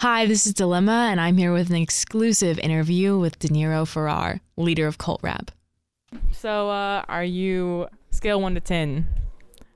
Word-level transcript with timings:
Hi, 0.00 0.26
this 0.26 0.46
is 0.46 0.52
Dilemma, 0.52 1.08
and 1.10 1.18
I'm 1.18 1.38
here 1.38 1.54
with 1.54 1.70
an 1.70 1.76
exclusive 1.76 2.58
interview 2.58 3.18
with 3.18 3.38
Deniro 3.38 3.88
Farrar, 3.88 4.40
leader 4.58 4.86
of 4.86 4.98
Cult 4.98 5.20
Rap. 5.22 5.50
So, 6.32 6.68
uh, 6.68 7.02
are 7.08 7.24
you 7.24 7.88
scale 8.10 8.38
one 8.40 8.54
to 8.54 8.60
ten? 8.60 9.06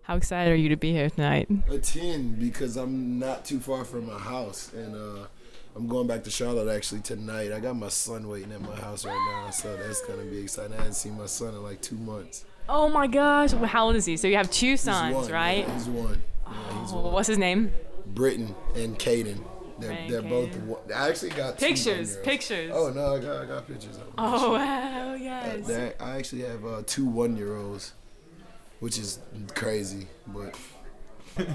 How 0.02 0.16
excited 0.16 0.52
are 0.52 0.56
you 0.56 0.68
to 0.68 0.76
be 0.76 0.92
here 0.92 1.08
tonight? 1.08 1.48
A 1.70 1.78
ten 1.78 2.34
because 2.34 2.76
I'm 2.76 3.18
not 3.18 3.46
too 3.46 3.60
far 3.60 3.82
from 3.86 4.08
my 4.08 4.18
house, 4.18 4.70
and 4.74 4.94
uh, 4.94 5.26
I'm 5.74 5.88
going 5.88 6.06
back 6.06 6.22
to 6.24 6.30
Charlotte 6.30 6.70
actually 6.70 7.00
tonight. 7.00 7.50
I 7.52 7.58
got 7.58 7.76
my 7.76 7.88
son 7.88 8.28
waiting 8.28 8.52
at 8.52 8.60
my 8.60 8.76
house 8.76 9.06
right 9.06 9.32
now, 9.32 9.48
so 9.50 9.74
that's 9.74 10.02
gonna 10.02 10.24
be 10.24 10.40
exciting. 10.42 10.74
I 10.74 10.76
haven't 10.76 10.94
seen 10.94 11.16
my 11.16 11.26
son 11.26 11.54
in 11.54 11.62
like 11.62 11.80
two 11.80 11.96
months. 11.96 12.44
Oh 12.68 12.90
my 12.90 13.06
gosh! 13.06 13.54
Well, 13.54 13.64
How 13.64 13.86
old 13.86 13.96
is 13.96 14.04
he? 14.04 14.18
So 14.18 14.28
you 14.28 14.36
have 14.36 14.50
two 14.50 14.72
He's 14.72 14.82
sons, 14.82 15.14
one, 15.14 15.32
right? 15.32 15.66
Yeah, 15.66 15.74
he's 15.74 15.88
one. 15.88 16.22
Yeah, 16.46 16.80
he's 16.82 16.92
Oh, 16.92 17.00
one. 17.00 17.12
what's 17.14 17.28
his 17.28 17.38
name? 17.38 17.72
Britton 18.04 18.54
and 18.74 18.98
Caden. 18.98 19.42
They're, 19.80 19.90
Right, 19.90 20.08
they're 20.10 20.22
both. 20.22 20.50
I 20.94 21.08
actually 21.08 21.30
got 21.30 21.56
Pictures, 21.58 21.86
one-year-olds. 21.86 22.16
pictures. 22.24 22.72
Oh 22.74 22.90
no, 22.90 23.14
I 23.16 23.18
got 23.20 23.42
I 23.42 23.46
got 23.46 23.66
pictures 23.66 23.96
of 23.96 24.04
them. 24.04 24.12
Oh 24.18 24.52
wow, 24.52 25.14
yes. 25.14 25.66
That- 25.66 25.96
I 26.00 26.16
actually 26.16 26.42
have 26.42 26.64
uh, 26.64 26.82
two 26.86 27.06
one 27.06 27.36
year 27.36 27.56
olds, 27.56 27.92
which 28.80 28.98
is 28.98 29.18
crazy, 29.54 30.06
but 30.26 30.54
it's 31.36 31.50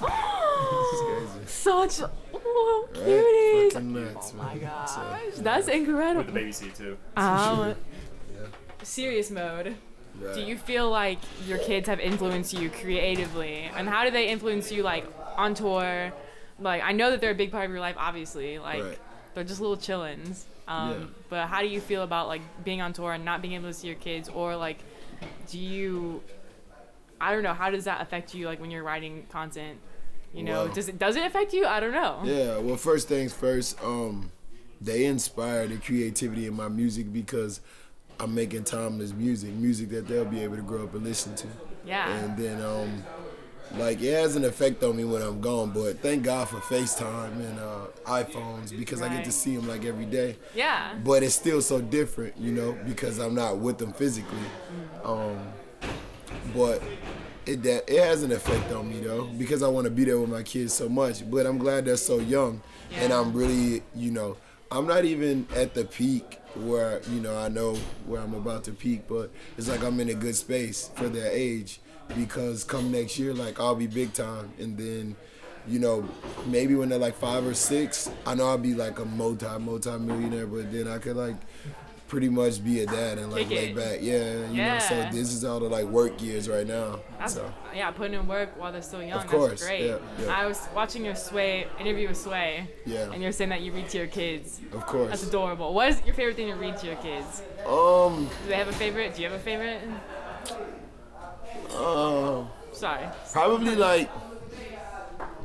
crazy. 0.00 1.46
Such 1.46 2.00
oh, 2.34 2.88
Right? 2.94 3.04
cuties. 3.04 3.72
Fucking 3.72 3.92
nuts, 3.92 4.32
Oh 4.34 4.38
my 4.38 4.54
man. 4.54 4.60
gosh, 4.60 4.90
So, 5.34 5.42
that's 5.42 5.66
With 5.66 6.26
the 6.26 6.32
baby 6.32 6.52
seat 6.52 6.74
too. 6.74 6.96
Um, 7.16 7.74
yeah, 8.34 8.46
serious 8.82 9.30
mode. 9.30 9.76
right. 10.20 10.34
Do 10.34 10.40
you 10.40 10.56
feel 10.58 10.90
like 10.90 11.18
your 11.46 11.58
kids 11.58 11.88
have 11.88 12.00
influenced 12.00 12.52
you 12.54 12.70
creatively, 12.70 13.70
and 13.76 13.88
how 13.88 14.04
do 14.04 14.10
they 14.10 14.28
influence 14.28 14.72
you 14.72 14.82
like 14.82 15.06
on 15.36 15.54
tour? 15.54 16.12
Like 16.58 16.82
I 16.82 16.92
know 16.92 17.10
that 17.10 17.20
they're 17.20 17.30
a 17.30 17.34
big 17.34 17.50
part 17.52 17.64
of 17.64 17.70
your 17.70 17.80
life, 17.80 17.96
obviously. 17.98 18.58
Like 18.58 18.82
Right. 18.82 18.98
they're 19.34 19.44
just 19.44 19.60
little 19.60 19.76
chillins. 19.76 20.44
Um, 20.66 20.90
Yeah. 20.90 21.06
But 21.30 21.46
how 21.48 21.60
do 21.62 21.68
you 21.68 21.80
feel 21.80 22.02
about 22.02 22.28
like 22.28 22.42
being 22.64 22.80
on 22.80 22.92
tour 22.92 23.12
and 23.12 23.24
not 23.24 23.40
being 23.42 23.54
able 23.54 23.68
to 23.68 23.72
see 23.74 23.86
your 23.86 23.96
kids, 23.96 24.28
or 24.28 24.56
like, 24.56 24.78
do 25.48 25.58
you? 25.58 26.22
I 27.20 27.32
don't 27.32 27.42
know. 27.42 27.54
How 27.54 27.70
does 27.70 27.84
that 27.84 28.00
affect 28.00 28.34
you? 28.34 28.46
Like 28.46 28.60
when 28.60 28.70
you're 28.70 28.82
writing 28.84 29.26
content, 29.30 29.78
you 30.32 30.42
know, 30.42 30.64
Well- 30.64 30.74
does 30.74 30.88
it 30.88 30.98
does 30.98 31.16
it 31.16 31.24
affect 31.24 31.52
you? 31.52 31.66
I 31.66 31.80
don't 31.80 31.92
know. 31.92 32.20
Yeah, 32.24 32.58
well, 32.58 32.76
first 32.76 33.08
things 33.08 33.32
first, 33.32 33.82
um, 33.82 34.30
they 34.80 35.04
inspire 35.06 35.66
the 35.66 35.76
creativity 35.78 36.46
in 36.46 36.54
my 36.54 36.68
music 36.68 37.12
because 37.12 37.60
I'm 38.20 38.34
making 38.34 38.64
timeless 38.64 39.12
music, 39.12 39.50
music 39.52 39.88
that 39.90 40.06
they'll 40.08 40.24
be 40.24 40.42
able 40.42 40.56
to 40.56 40.62
grow 40.62 40.84
up 40.84 40.94
and 40.94 41.04
listen 41.04 41.34
to. 41.36 41.46
Yeah. 41.86 42.08
And 42.18 42.36
then, 42.36 42.60
um, 42.62 43.04
like, 43.76 44.00
it 44.02 44.12
has 44.12 44.36
an 44.36 44.44
effect 44.44 44.82
on 44.82 44.96
me 44.96 45.04
when 45.04 45.22
I'm 45.22 45.40
gone, 45.40 45.70
but 45.70 46.00
thank 46.00 46.22
God 46.22 46.48
for 46.48 46.56
FaceTime 46.56 47.32
and 47.32 47.58
uh, 47.58 47.86
iPhones 48.06 48.76
because 48.76 49.02
I 49.02 49.08
get 49.08 49.24
to 49.24 49.32
see 49.32 49.56
them 49.56 49.68
like 49.68 49.84
every 49.84 50.06
day. 50.06 50.36
Yeah. 50.54 50.94
But 51.04 51.22
it's 51.22 51.34
still 51.34 51.60
so 51.60 51.80
different, 51.80 52.36
you 52.38 52.52
know, 52.52 52.76
because 52.86 53.18
I'm 53.18 53.34
not 53.34 53.58
with 53.58 53.78
them 53.78 53.92
physically. 53.92 54.38
Um, 55.04 55.38
but 56.54 56.82
it 57.46 57.62
that 57.62 57.88
it 57.88 58.02
has 58.02 58.22
an 58.22 58.32
effect 58.32 58.72
on 58.72 58.88
me 58.88 59.00
though, 59.00 59.24
because 59.24 59.62
I 59.62 59.68
want 59.68 59.84
to 59.86 59.90
be 59.90 60.04
there 60.04 60.18
with 60.18 60.30
my 60.30 60.42
kids 60.42 60.72
so 60.72 60.88
much. 60.88 61.28
But 61.28 61.46
I'm 61.46 61.58
glad 61.58 61.84
they're 61.86 61.96
so 61.96 62.18
young, 62.18 62.62
and 62.92 63.12
I'm 63.12 63.32
really, 63.32 63.82
you 63.94 64.10
know, 64.10 64.36
I'm 64.70 64.86
not 64.86 65.04
even 65.04 65.46
at 65.56 65.74
the 65.74 65.84
peak 65.84 66.38
where 66.54 67.00
you 67.10 67.20
know 67.20 67.36
I 67.36 67.48
know 67.48 67.74
where 68.06 68.20
I'm 68.20 68.34
about 68.34 68.64
to 68.64 68.72
peak, 68.72 69.02
but 69.08 69.30
it's 69.56 69.68
like 69.68 69.82
I'm 69.82 69.98
in 70.00 70.10
a 70.10 70.14
good 70.14 70.36
space 70.36 70.90
for 70.94 71.08
their 71.08 71.30
age, 71.30 71.80
because 72.16 72.64
come 72.64 72.90
next 72.90 73.18
year, 73.18 73.32
like 73.34 73.60
I'll 73.60 73.74
be 73.74 73.86
big 73.86 74.12
time, 74.12 74.50
and 74.58 74.76
then. 74.76 75.16
You 75.66 75.78
know, 75.80 76.08
maybe 76.46 76.74
when 76.76 76.88
they're 76.88 76.98
like 76.98 77.16
five 77.16 77.46
or 77.46 77.52
six, 77.52 78.10
I 78.24 78.34
know 78.34 78.46
I'll 78.48 78.56
be 78.56 78.72
like 78.72 78.98
a 79.00 79.04
multi 79.04 79.46
multi 79.58 79.90
millionaire, 79.98 80.46
but 80.46 80.72
then 80.72 80.88
I 80.88 80.96
could 80.96 81.14
like 81.16 81.34
pretty 82.06 82.30
much 82.30 82.64
be 82.64 82.80
a 82.80 82.86
dad 82.86 83.18
and 83.18 83.30
like 83.30 83.50
lay 83.50 83.74
back. 83.74 83.98
Yeah, 84.00 84.48
you 84.50 84.62
know. 84.62 84.78
So 84.78 84.94
this 85.12 85.30
is 85.30 85.44
all 85.44 85.60
the 85.60 85.68
like 85.68 85.84
work 85.84 86.22
years 86.22 86.48
right 86.48 86.66
now. 86.66 87.00
That's, 87.18 87.34
so 87.34 87.52
yeah, 87.74 87.90
putting 87.90 88.14
in 88.18 88.26
work 88.26 88.58
while 88.58 88.72
they're 88.72 88.80
still 88.80 89.02
young. 89.02 89.18
Of 89.18 89.26
course, 89.26 89.50
That's 89.50 89.66
great. 89.66 89.86
yeah, 89.88 89.98
yeah. 90.22 90.40
I 90.40 90.46
was 90.46 90.66
watching 90.74 91.04
your 91.04 91.16
Sway 91.16 91.66
interview 91.78 92.08
with 92.08 92.16
Sway, 92.16 92.66
Yeah. 92.86 93.12
and 93.12 93.22
you're 93.22 93.32
saying 93.32 93.50
that 93.50 93.60
you 93.60 93.72
read 93.72 93.90
to 93.90 93.98
your 93.98 94.06
kids. 94.06 94.62
of 94.72 94.86
course. 94.86 95.10
That's 95.10 95.26
adorable. 95.26 95.74
What 95.74 95.90
is 95.90 96.02
your 96.06 96.14
favorite 96.14 96.36
thing 96.36 96.48
to 96.48 96.54
read 96.54 96.78
to 96.78 96.86
your 96.86 96.96
kids? 96.96 97.42
Um. 97.66 98.24
Do 98.44 98.48
they 98.48 98.54
have 98.56 98.68
a 98.68 98.72
favorite? 98.72 99.14
Do 99.16 99.20
you 99.20 99.28
have 99.28 99.38
a 99.38 99.42
favorite? 99.42 99.82
Uh, 101.78 102.44
Sorry. 102.72 103.06
probably 103.32 103.74
like. 103.76 104.10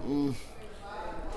mm, 0.05 0.33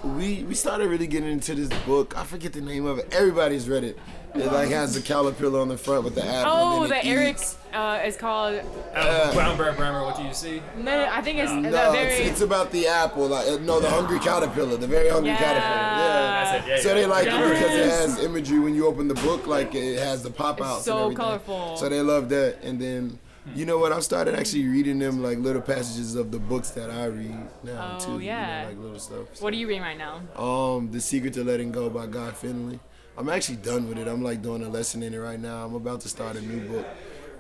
we 0.05 0.45
we 0.45 0.55
started 0.55 0.89
really 0.89 1.07
getting 1.07 1.31
into 1.31 1.55
this 1.55 1.69
book. 1.85 2.17
I 2.17 2.25
forget 2.25 2.53
the 2.53 2.61
name 2.61 2.87
of 2.87 2.99
it. 2.99 3.13
Everybody's 3.13 3.69
read 3.69 3.85
it. 3.85 3.99
It 4.35 4.53
like 4.53 4.69
has 4.69 4.93
the 4.93 5.01
caterpillar 5.01 5.61
on 5.61 5.69
the 5.69 5.79
front 5.79 6.05
with 6.05 6.15
the 6.15 6.23
apple. 6.25 6.53
Oh, 6.55 6.83
and 6.83 6.93
the 6.93 6.99
it 6.99 7.07
Eric 7.07 7.37
eats. 7.37 7.57
uh, 7.73 8.03
is 8.05 8.19
called. 8.19 8.61
Uh, 8.95 9.33
Brown 9.33 9.57
Bear 9.57 9.73
Grammar, 9.73 10.05
what 10.05 10.15
do 10.19 10.25
you 10.25 10.35
see? 10.35 10.61
No, 10.77 11.09
I 11.11 11.23
think 11.23 11.39
it's 11.39 11.51
the 11.51 11.57
No, 11.63 11.71
very. 11.71 11.99
it's, 12.17 12.31
it's 12.33 12.41
about 12.43 12.71
the 12.71 12.87
apple. 12.87 13.29
Like 13.29 13.49
uh, 13.49 13.57
no, 13.61 13.81
the 13.81 13.89
hungry 13.89 14.19
caterpillar, 14.19 14.77
the 14.77 14.87
very 14.87 15.09
hungry 15.09 15.31
Yeah. 15.31 15.39
caterpillar. 15.39 15.63
Yeah. 15.65 16.45
That's 16.53 16.67
it. 16.67 16.69
Yeah, 16.71 16.81
So 16.83 16.89
yeah. 16.89 16.95
they 16.95 17.07
like 17.07 17.27
Yeah. 17.27 17.47
it 17.47 17.49
because 17.55 17.75
it 17.75 17.87
has 17.87 18.23
imagery 18.25 18.59
when 18.59 18.75
you 18.75 18.87
open 18.87 19.09
the 19.09 19.15
book, 19.15 19.47
like 19.47 19.75
it 19.75 19.99
has 20.01 20.23
the 20.23 20.31
pop 20.31 20.61
outs. 20.61 20.85
so 20.85 20.93
and 20.93 21.01
everything. 21.05 21.17
colorful. 21.17 21.77
So 21.79 21.89
they 21.89 22.03
love 22.03 22.29
that. 22.29 22.59
And 22.63 22.79
then, 22.79 23.19
you 23.55 23.65
know 23.67 23.79
what? 23.79 23.93
I've 23.93 24.05
started 24.05 24.35
actually 24.35 24.67
reading 24.67 24.99
them 24.99 25.23
like 25.23 25.39
little 25.39 25.63
passages 25.63 26.15
of 26.15 26.31
the 26.31 26.39
books 26.39 26.71
that 26.71 26.91
I 26.91 27.07
read 27.07 27.37
now 27.63 27.99
Oh, 28.01 28.05
too. 28.05 28.13
you 28.13 28.19
know, 28.19 28.25
yeah. 28.25 28.67
like 28.69 28.79
little 28.79 28.99
stuff. 28.99 29.41
what 29.41 29.53
are 29.53 29.57
you 29.57 29.69
reading 29.69 29.83
right 29.83 29.99
now? 29.99 30.21
Um, 30.41 30.91
The 30.91 31.01
Secret 31.01 31.35
to 31.35 31.45
Letting 31.45 31.73
Go 31.73 31.89
by 31.91 32.07
Guy 32.07 32.31
Finley. 32.33 32.81
I'm 33.19 33.29
actually 33.31 33.57
done 33.57 33.89
with 33.89 33.99
it. 33.99 34.09
I'm 34.09 34.23
like 34.23 34.43
doing 34.43 34.63
a 34.63 34.69
lesson 34.69 35.03
in 35.03 35.15
it 35.15 35.19
right 35.19 35.41
now. 35.41 35.65
I'm 35.65 35.75
about 35.75 36.01
to 36.03 36.09
start 36.09 36.37
a 36.37 36.41
new 36.43 36.61
book 36.69 36.87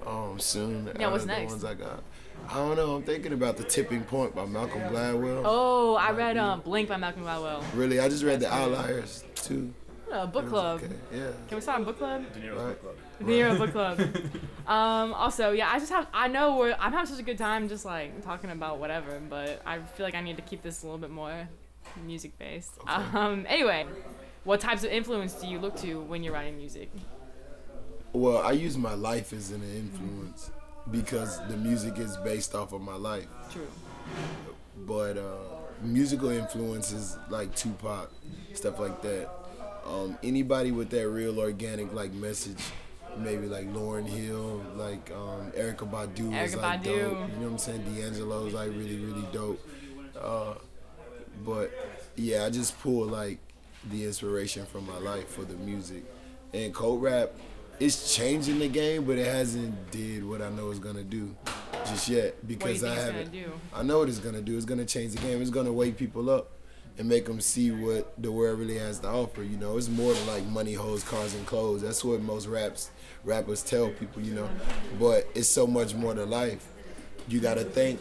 um 0.06 0.38
soon. 0.38 0.88
Yeah, 0.98 1.10
what's 1.10 1.24
next? 1.26 1.54
The 1.54 1.58
ones 1.58 1.64
I 1.64 1.74
got. 1.74 2.02
I 2.48 2.54
don't 2.54 2.76
know. 2.76 2.94
I'm 2.96 3.02
thinking 3.02 3.32
about 3.32 3.56
The 3.56 3.64
Tipping 3.64 4.02
Point 4.04 4.34
by 4.34 4.46
Malcolm 4.46 4.80
Gladwell. 4.82 5.42
Oh, 5.44 5.96
I 5.96 6.12
read 6.12 6.36
um, 6.36 6.60
Blink 6.60 6.88
by 6.88 6.96
Malcolm 6.96 7.24
Gladwell. 7.24 7.62
Really, 7.74 7.98
I 7.98 8.08
just 8.08 8.22
read 8.22 8.40
The 8.40 8.52
Outliers 8.52 9.24
too. 9.34 9.72
Uh, 10.16 10.26
book 10.26 10.48
club. 10.48 10.82
Okay. 10.82 10.94
Yeah. 11.12 11.30
Can 11.48 11.56
we 11.56 11.60
start 11.60 11.82
a 11.82 11.84
book 11.84 11.98
club? 11.98 12.24
Deniro's 12.32 12.58
Right. 12.58 12.66
Book 12.68 12.82
Club. 12.82 12.96
The 13.20 13.32
Hero 13.32 13.58
Book 13.58 13.72
Club. 13.72 14.00
um, 14.66 15.12
also, 15.12 15.52
yeah, 15.52 15.70
I 15.70 15.78
just 15.78 15.92
have, 15.92 16.06
I 16.14 16.28
know 16.28 16.56
we're, 16.56 16.74
I'm 16.78 16.92
having 16.92 17.06
such 17.06 17.20
a 17.20 17.22
good 17.22 17.36
time 17.38 17.68
just 17.68 17.84
like 17.84 18.24
talking 18.24 18.50
about 18.50 18.78
whatever, 18.78 19.20
but 19.28 19.60
I 19.66 19.80
feel 19.80 20.06
like 20.06 20.14
I 20.14 20.22
need 20.22 20.36
to 20.36 20.42
keep 20.42 20.62
this 20.62 20.82
a 20.82 20.86
little 20.86 20.98
bit 20.98 21.10
more 21.10 21.48
music 22.04 22.38
based. 22.38 22.72
Um, 22.86 23.44
anyway, 23.48 23.86
what 24.44 24.60
types 24.60 24.84
of 24.84 24.90
influence 24.90 25.34
do 25.34 25.46
you 25.46 25.58
look 25.58 25.76
to 25.76 26.00
when 26.00 26.22
you're 26.22 26.32
writing 26.32 26.56
music? 26.56 26.90
Well, 28.12 28.38
I 28.38 28.52
use 28.52 28.78
my 28.78 28.94
life 28.94 29.34
as 29.34 29.50
an 29.50 29.62
influence 29.62 30.50
because 30.90 31.46
the 31.48 31.56
music 31.58 31.98
is 31.98 32.16
based 32.18 32.54
off 32.54 32.72
of 32.72 32.80
my 32.80 32.96
life. 32.96 33.28
True. 33.52 33.68
But 34.86 35.18
uh, 35.18 35.56
musical 35.82 36.30
influences 36.30 37.18
like 37.28 37.54
Tupac, 37.54 38.10
stuff 38.54 38.78
like 38.78 39.02
that. 39.02 39.30
Um, 39.86 40.18
anybody 40.22 40.72
with 40.72 40.90
that 40.90 41.08
real 41.08 41.38
organic 41.38 41.92
like 41.92 42.12
message, 42.12 42.58
maybe 43.18 43.46
like 43.46 43.72
Lauryn 43.72 44.06
Hill, 44.06 44.62
like 44.74 45.10
um, 45.12 45.52
Erykah 45.52 45.88
Badu 45.90 46.44
is 46.44 46.56
like 46.56 46.82
Badu. 46.82 46.84
dope. 46.84 46.94
You 46.94 47.08
know 47.08 47.24
what 47.42 47.46
I'm 47.52 47.58
saying? 47.58 47.82
D'Angelo's 47.94 48.52
like 48.52 48.68
really 48.70 48.98
really 48.98 49.24
dope. 49.32 49.60
Uh, 50.20 50.54
but 51.44 51.70
yeah, 52.16 52.44
I 52.44 52.50
just 52.50 52.78
pull 52.80 53.06
like 53.06 53.38
the 53.90 54.04
inspiration 54.04 54.66
from 54.66 54.86
my 54.86 54.98
life 54.98 55.28
for 55.28 55.42
the 55.44 55.54
music. 55.54 56.04
And 56.52 56.74
Cult 56.74 57.00
Rap, 57.00 57.30
it's 57.78 58.14
changing 58.16 58.58
the 58.58 58.68
game, 58.68 59.04
but 59.04 59.18
it 59.18 59.26
hasn't 59.26 59.90
did 59.90 60.24
what 60.24 60.42
I 60.42 60.50
know 60.50 60.70
it's 60.70 60.78
gonna 60.80 61.02
do 61.04 61.34
just 61.84 62.08
yet 62.08 62.34
What 62.34 62.48
do 62.48 62.52
you 62.52 62.58
because 62.58 62.84
I 62.84 62.94
haven't. 62.94 63.30
do? 63.32 63.44
I 63.74 63.82
know 63.82 63.98
what 64.00 64.08
it's 64.08 64.18
gonna 64.18 64.40
do. 64.42 64.56
It's 64.56 64.64
gonna 64.64 64.84
change 64.86 65.12
the 65.12 65.20
game. 65.20 65.40
It's 65.40 65.50
gonna 65.50 65.72
wake 65.72 65.96
people 65.96 66.28
up 66.30 66.50
and 66.98 67.08
make 67.08 67.26
them 67.26 67.40
see 67.40 67.70
what 67.70 68.12
the 68.20 68.32
world 68.32 68.58
really 68.58 68.78
has 68.78 69.00
to 69.00 69.08
offer. 69.08 69.42
You 69.42 69.56
know, 69.56 69.76
it's 69.76 69.88
more 69.88 70.12
than 70.12 70.26
like 70.26 70.46
money, 70.46 70.74
hoes, 70.74 71.02
cars, 71.04 71.34
and 71.34 71.46
clothes. 71.46 71.82
That's 71.82 72.04
what 72.04 72.20
most 72.22 72.46
raps 72.46 72.90
rappers 73.24 73.62
tell 73.62 73.90
people. 73.90 74.22
You 74.22 74.34
know, 74.34 74.50
but 74.98 75.28
it's 75.34 75.48
so 75.48 75.66
much 75.66 75.94
more 75.94 76.14
to 76.14 76.24
life. 76.24 76.66
You 77.28 77.40
gotta 77.40 77.64
think. 77.64 78.00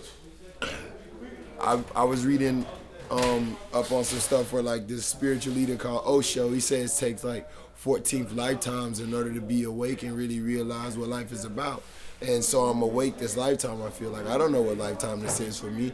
I 1.62 1.82
I 1.96 2.04
was 2.04 2.26
reading 2.26 2.66
um, 3.12 3.58
up 3.74 3.92
on 3.92 4.04
some 4.04 4.20
stuff 4.20 4.52
where 4.52 4.64
like 4.64 4.88
this 4.88 5.06
spiritual 5.06 5.54
leader 5.54 5.76
called 5.76 6.04
Osho. 6.06 6.52
He 6.52 6.60
says 6.60 6.96
it 6.96 7.06
takes 7.06 7.24
like 7.24 7.50
14th 7.84 8.36
lifetimes 8.36 9.00
in 9.00 9.14
order 9.14 9.34
to 9.34 9.42
be 9.42 9.64
awake 9.64 10.04
and 10.04 10.16
really 10.16 10.40
realize 10.40 10.98
what 10.98 11.10
life 11.10 11.32
is 11.32 11.46
about. 11.46 11.84
And 12.22 12.44
so 12.44 12.66
I'm 12.66 12.82
awake 12.82 13.18
this 13.18 13.36
lifetime. 13.36 13.84
I 13.84 13.90
feel 13.90 14.10
like 14.10 14.26
I 14.28 14.38
don't 14.38 14.52
know 14.52 14.62
what 14.62 14.78
lifetime 14.78 15.20
this 15.20 15.40
is 15.40 15.60
for 15.60 15.68
me, 15.68 15.92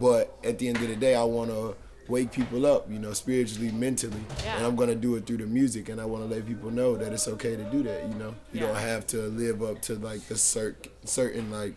but 0.00 0.36
at 0.44 0.58
the 0.58 0.68
end 0.68 0.78
of 0.78 0.88
the 0.88 0.96
day, 0.96 1.14
I 1.14 1.24
want 1.24 1.50
to 1.50 1.76
wake 2.08 2.32
people 2.32 2.66
up, 2.66 2.90
you 2.90 2.98
know, 2.98 3.12
spiritually, 3.12 3.70
mentally, 3.72 4.20
Yeah. 4.44 4.56
and 4.58 4.66
I'm 4.66 4.76
gonna 4.76 4.94
do 4.94 5.14
it 5.16 5.26
through 5.26 5.38
the 5.38 5.46
music. 5.46 5.88
And 5.88 6.00
I 6.00 6.04
want 6.04 6.28
to 6.28 6.34
let 6.34 6.46
people 6.46 6.70
know 6.70 6.96
that 6.96 7.12
it's 7.12 7.28
okay 7.28 7.56
to 7.56 7.64
do 7.64 7.82
that. 7.84 8.08
You 8.08 8.14
know, 8.14 8.34
you 8.52 8.60
Yeah. 8.60 8.66
don't 8.68 8.76
have 8.76 9.06
to 9.08 9.22
live 9.28 9.62
up 9.62 9.80
to 9.82 9.94
like 9.96 10.26
the 10.28 10.34
cert- 10.34 10.88
certain 11.04 11.50
like 11.50 11.74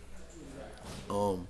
um 1.09 1.47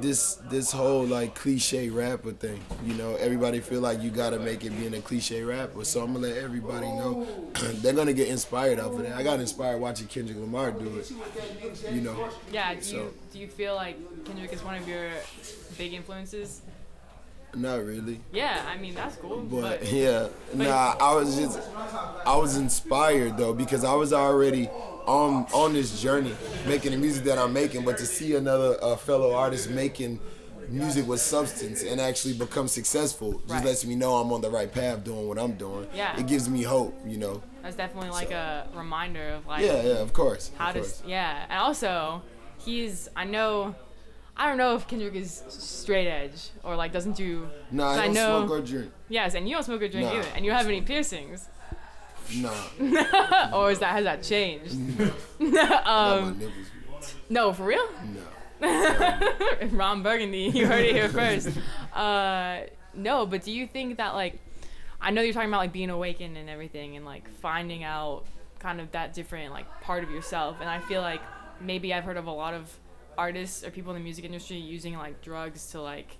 this 0.00 0.34
this 0.50 0.70
whole 0.70 1.04
like 1.04 1.34
cliche 1.34 1.88
rapper 1.90 2.30
thing. 2.32 2.60
You 2.84 2.94
know, 2.94 3.16
everybody 3.16 3.58
feel 3.60 3.80
like 3.80 4.00
you 4.02 4.10
gotta 4.10 4.38
make 4.38 4.64
it 4.64 4.70
being 4.78 4.94
a 4.94 5.00
cliche 5.00 5.42
rapper. 5.42 5.84
So 5.84 6.02
I'm 6.02 6.12
gonna 6.12 6.28
let 6.28 6.36
everybody 6.36 6.86
know 6.86 7.26
they're 7.82 7.92
gonna 7.94 8.12
get 8.12 8.28
inspired 8.28 8.78
off 8.78 8.92
of 8.92 8.98
that. 9.02 9.16
I 9.16 9.22
got 9.24 9.40
inspired 9.40 9.80
watching 9.80 10.06
Kendrick 10.06 10.38
Lamar 10.38 10.70
do 10.70 10.98
it. 10.98 11.10
You 11.92 12.02
know. 12.02 12.28
Yeah. 12.52 12.74
Do 12.74 12.82
So- 12.82 12.96
you 12.96 13.14
do 13.32 13.38
you 13.40 13.48
feel 13.48 13.74
like 13.74 13.96
Kendrick 14.26 14.52
is 14.52 14.62
one 14.62 14.76
of 14.76 14.86
your 14.86 15.08
big 15.76 15.92
influences? 15.94 16.60
Not 17.54 17.84
really. 17.84 18.20
Yeah. 18.32 18.64
I 18.68 18.76
mean 18.78 18.94
that's 18.94 19.16
cool. 19.16 19.38
But 19.40 19.80
But 19.80 19.92
yeah, 19.92 20.28
nah, 20.54 20.94
I 21.00 21.14
was 21.14 21.36
just, 21.36 21.58
I 22.26 22.36
was 22.36 22.56
inspired 22.56 23.36
though 23.36 23.52
because 23.54 23.84
I 23.84 23.94
was 23.94 24.12
already 24.12 24.68
on 25.06 25.46
on 25.52 25.72
this 25.72 26.00
journey 26.00 26.34
making 26.66 26.92
the 26.92 26.98
music 26.98 27.24
that 27.24 27.38
I'm 27.38 27.52
making. 27.52 27.84
But 27.84 27.98
to 27.98 28.06
see 28.06 28.34
another 28.36 28.76
uh, 28.82 28.96
fellow 28.96 29.34
artist 29.34 29.70
making 29.70 30.20
music 30.68 31.04
with 31.08 31.20
substance 31.20 31.82
and 31.82 32.00
actually 32.00 32.34
become 32.34 32.68
successful 32.68 33.32
just 33.40 33.48
Right. 33.50 33.64
lets 33.64 33.84
me 33.84 33.96
know 33.96 34.14
I'm 34.16 34.30
on 34.32 34.40
the 34.40 34.50
right 34.50 34.70
path 34.70 35.02
doing 35.02 35.26
what 35.26 35.36
I'm 35.38 35.54
doing. 35.54 35.88
Yeah. 35.92 36.16
it 36.16 36.28
gives 36.28 36.48
me 36.48 36.62
hope, 36.62 36.94
you 37.04 37.16
know. 37.18 37.42
that's 37.62 37.74
definitely 37.76 38.10
like 38.10 38.30
a 38.30 38.68
reminder 38.74 39.30
of 39.30 39.46
like 39.48 39.64
Yeah, 39.64 39.82
yeah, 39.82 39.98
of 39.98 40.12
course. 40.12 40.52
how 40.56 40.68
of 40.68 40.74
to 40.74 40.80
course. 40.82 41.02
yeah 41.04 41.44
and 41.48 41.58
also 41.58 42.22
he's 42.58 43.08
i 43.16 43.24
know 43.24 43.74
i 44.40 44.48
don't 44.48 44.56
know 44.58 44.74
if 44.74 44.86
kendrick 44.88 45.14
is 45.14 45.42
straight 45.48 46.08
edge 46.08 46.48
or 46.64 46.74
like 46.74 46.90
doesn't 46.92 47.16
do 47.16 47.48
Nah, 47.70 47.90
I 47.90 48.06
don't 48.06 48.14
know 48.14 48.46
smoke 48.46 48.58
or 48.58 48.62
drink. 48.62 48.90
yes 49.08 49.34
and 49.36 49.48
you 49.48 49.54
don't 49.54 49.62
smoke 49.64 49.82
or 49.82 49.88
drink 49.88 50.06
Nah. 50.08 50.18
either. 50.18 50.28
And 50.34 50.44
you 50.44 50.50
don't 50.50 50.58
have 50.58 50.66
any 50.68 50.80
piercings? 50.80 51.48
Nah, 52.34 53.52
or 53.54 53.70
is 53.70 53.78
that 53.80 53.92
has 53.92 54.04
that 54.04 54.22
changed? 54.22 54.74
Um, 55.84 56.38
nipples. 56.38 57.14
no 57.28 57.52
for 57.52 57.64
real? 57.64 57.86
No. 58.14 58.20
ron 59.72 60.02
burgundy 60.02 60.50
you 60.54 60.66
heard 60.66 60.84
it 60.84 60.94
here 60.94 61.08
first. 61.08 61.48
Uh 61.94 62.60
no 62.94 63.24
but 63.26 63.42
do 63.42 63.52
you 63.52 63.66
think 63.66 63.96
that 63.98 64.14
like 64.14 64.38
i 65.00 65.10
know 65.10 65.22
you're 65.22 65.32
talking 65.32 65.48
about 65.48 65.58
like 65.58 65.72
being 65.72 65.90
awakened 65.90 66.36
and 66.36 66.48
everything 66.50 66.96
and 66.96 67.04
like 67.06 67.28
finding 67.40 67.82
out 67.84 68.24
kind 68.58 68.80
of 68.80 68.90
that 68.92 69.14
different 69.14 69.52
like 69.52 69.66
part 69.80 70.04
of 70.04 70.10
yourself. 70.10 70.56
And 70.60 70.68
i 70.68 70.78
feel 70.80 71.00
like 71.00 71.22
maybe 71.60 71.92
i've 71.94 72.04
heard 72.04 72.16
of 72.18 72.26
a 72.26 72.32
lot 72.32 72.52
of 72.54 72.70
artists 73.16 73.64
or 73.64 73.70
people 73.70 73.92
in 73.92 73.98
the 73.98 74.04
music 74.04 74.24
industry 74.24 74.56
using 74.56 74.96
like 74.96 75.20
drugs 75.22 75.66
to 75.72 75.80
like 75.80 76.16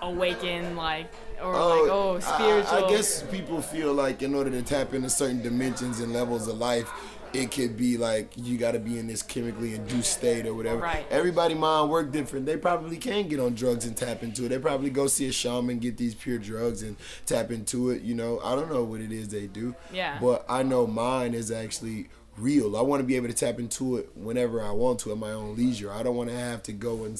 awaken 0.00 0.76
like 0.76 1.12
or 1.42 1.54
oh, 1.54 1.68
like 1.68 1.90
oh 1.90 2.16
I- 2.16 2.36
spiritual 2.36 2.84
I, 2.84 2.88
guess 2.88 3.22
people 3.24 3.60
feel 3.60 3.92
like 3.92 4.22
in 4.22 4.34
order 4.34 4.50
to 4.50 4.62
tap 4.62 4.94
into 4.94 5.10
certain 5.10 5.42
dimensions 5.42 6.00
and 6.00 6.12
levels 6.12 6.46
of 6.48 6.58
life, 6.58 6.90
it 7.32 7.50
could 7.50 7.76
be 7.76 7.96
like 7.96 8.32
you 8.36 8.56
got 8.56 8.72
to 8.72 8.78
be 8.78 8.98
in 8.98 9.06
this 9.06 9.22
chemically 9.22 9.74
induced 9.74 10.12
state 10.12 10.46
or 10.46 10.54
whatever. 10.54 10.80
Right. 10.80 11.06
Everybody 11.10 11.54
mind 11.54 11.90
work 11.90 12.10
different. 12.10 12.46
They 12.46 12.56
probably 12.56 12.96
can 12.96 13.28
get 13.28 13.40
on 13.40 13.54
drugs 13.54 13.84
and 13.84 13.96
tap 13.96 14.22
into 14.22 14.46
it. 14.46 14.48
They 14.48 14.58
probably 14.58 14.90
go 14.90 15.06
see 15.06 15.28
a 15.28 15.32
shaman, 15.32 15.78
get 15.78 15.96
these 15.96 16.14
pure 16.14 16.38
drugs 16.38 16.82
and 16.82 16.96
tap 17.26 17.50
into 17.50 17.90
it. 17.90 18.02
You 18.02 18.14
know, 18.14 18.40
I 18.42 18.54
don't 18.54 18.70
know 18.70 18.84
what 18.84 19.00
it 19.00 19.12
is 19.12 19.28
they 19.28 19.46
do. 19.46 19.74
Yeah. 19.92 20.18
But 20.20 20.44
I 20.48 20.62
know 20.62 20.86
mine 20.86 21.34
is 21.34 21.50
actually 21.50 22.08
real. 22.40 22.76
I 22.76 22.82
want 22.82 23.00
to 23.00 23.06
be 23.06 23.16
able 23.16 23.28
to 23.28 23.34
tap 23.34 23.58
into 23.58 23.96
it 23.96 24.10
whenever 24.16 24.62
I 24.62 24.70
want 24.70 25.00
to 25.00 25.12
at 25.12 25.18
my 25.18 25.32
own 25.32 25.56
leisure. 25.56 25.92
I 25.92 26.02
don't 26.02 26.16
want 26.16 26.30
to 26.30 26.36
have 26.36 26.62
to 26.64 26.72
go 26.72 27.04
and 27.04 27.18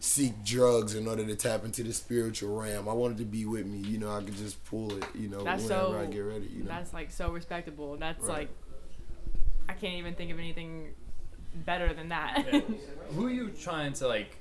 seek 0.00 0.44
drugs 0.44 0.94
in 0.94 1.06
order 1.06 1.24
to 1.24 1.36
tap 1.36 1.64
into 1.64 1.82
the 1.82 1.92
spiritual 1.92 2.58
realm. 2.60 2.88
I 2.88 2.92
want 2.92 3.14
it 3.14 3.18
to 3.18 3.24
be 3.24 3.44
with 3.44 3.66
me. 3.66 3.78
You 3.78 3.98
know, 3.98 4.10
I 4.10 4.22
could 4.22 4.36
just 4.36 4.62
pull 4.64 4.96
it. 4.96 5.04
You 5.14 5.28
know, 5.28 5.44
That's 5.44 5.62
whenever 5.64 5.92
so 5.92 5.98
I 6.00 6.06
get 6.06 6.20
ready. 6.20 6.46
You 6.46 6.64
know. 6.64 6.68
that's 6.68 6.92
like 6.92 7.10
so 7.10 7.30
respectable 7.30 7.96
that's 7.96 8.22
Right. 8.24 8.38
like 8.38 8.48
i 9.68 9.74
can't 9.74 9.94
even 9.94 10.14
think 10.14 10.30
of 10.32 10.38
anything 10.38 10.88
better 11.54 11.94
than 11.94 12.08
that 12.08 12.44
Yeah. 12.52 12.60
Who 13.14 13.26
are 13.26 13.30
you 13.30 13.50
trying 13.50 13.92
to 13.94 14.08
like? 14.08 14.36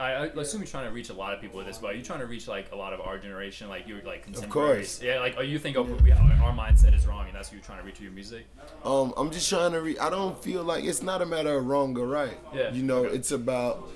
I, 0.00 0.12
I 0.12 0.24
assume 0.26 0.60
you're 0.60 0.68
trying 0.68 0.86
to 0.86 0.92
reach 0.92 1.08
a 1.08 1.12
lot 1.14 1.34
of 1.34 1.40
people 1.40 1.56
with 1.56 1.66
this, 1.66 1.78
but 1.78 1.90
are 1.90 1.94
you 1.94 2.02
trying 2.02 2.20
to 2.20 2.26
reach 2.26 2.46
like 2.46 2.70
a 2.72 2.76
lot 2.76 2.92
of 2.92 3.00
our 3.00 3.18
generation, 3.18 3.68
like 3.68 3.88
you're 3.88 4.02
like 4.02 4.22
contemporaries? 4.24 4.98
course. 4.98 5.02
Yeah, 5.02 5.18
like, 5.18 5.36
or 5.36 5.42
you 5.42 5.58
think 5.58 5.76
oh, 5.76 5.82
we, 5.82 6.12
our, 6.12 6.18
our 6.20 6.52
mindset 6.52 6.94
is 6.94 7.04
wrong, 7.06 7.07
and 7.07 7.07
that's 7.38 7.52
you're 7.52 7.60
trying 7.60 7.78
to 7.78 7.84
reach 7.84 7.94
with 7.94 8.02
your 8.02 8.12
music? 8.12 8.46
Um, 8.84 9.14
I'm 9.16 9.30
just 9.30 9.48
trying 9.48 9.72
to. 9.72 9.80
Re- 9.80 9.98
I 9.98 10.10
don't 10.10 10.42
feel 10.42 10.64
like 10.64 10.84
it's 10.84 11.02
not 11.02 11.22
a 11.22 11.26
matter 11.26 11.56
of 11.56 11.66
wrong 11.66 11.96
or 11.96 12.06
right. 12.06 12.36
Yeah, 12.52 12.72
You 12.72 12.82
know, 12.82 13.04
okay. 13.04 13.14
it's 13.14 13.30
about 13.30 13.88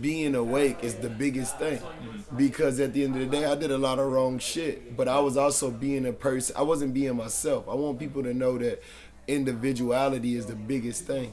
being 0.00 0.34
awake 0.34 0.78
is 0.82 0.94
the 0.94 1.10
biggest 1.10 1.58
thing. 1.58 1.78
Mm-hmm. 1.78 2.36
Because 2.36 2.80
at 2.80 2.94
the 2.94 3.04
end 3.04 3.16
of 3.16 3.20
the 3.20 3.26
day, 3.26 3.44
I 3.44 3.54
did 3.54 3.70
a 3.70 3.78
lot 3.78 3.98
of 3.98 4.10
wrong 4.10 4.38
shit, 4.38 4.96
but 4.96 5.08
I 5.08 5.20
was 5.20 5.36
also 5.36 5.70
being 5.70 6.06
a 6.06 6.12
person. 6.12 6.56
I 6.56 6.62
wasn't 6.62 6.94
being 6.94 7.14
myself. 7.16 7.68
I 7.68 7.74
want 7.74 7.98
people 7.98 8.22
to 8.22 8.32
know 8.32 8.56
that 8.58 8.82
individuality 9.28 10.34
is 10.34 10.46
the 10.46 10.56
biggest 10.56 11.04
thing. 11.04 11.32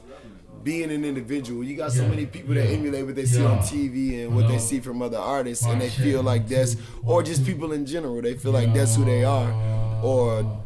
Being 0.62 0.92
an 0.92 1.04
individual, 1.04 1.64
you 1.64 1.76
got 1.76 1.92
so 1.92 2.06
many 2.06 2.26
people 2.26 2.54
that 2.54 2.66
emulate 2.66 3.04
what 3.04 3.16
they 3.16 3.24
see 3.24 3.44
on. 3.44 3.58
TV 3.60 4.24
and 4.24 4.36
what 4.36 4.46
they 4.46 4.58
see 4.58 4.78
from 4.80 5.02
other 5.02 5.18
artists, 5.18 5.64
and 5.66 5.80
they 5.80 5.88
feel 5.88 6.22
like 6.22 6.46
that's, 6.46 6.76
or 7.04 7.22
just 7.22 7.44
people 7.44 7.72
in 7.72 7.84
general, 7.84 8.20
they 8.22 8.34
feel 8.34 8.52
like 8.52 8.72
that's 8.72 8.94
who 8.94 9.04
they 9.04 9.24
are, 9.24 9.50
or 10.04 10.61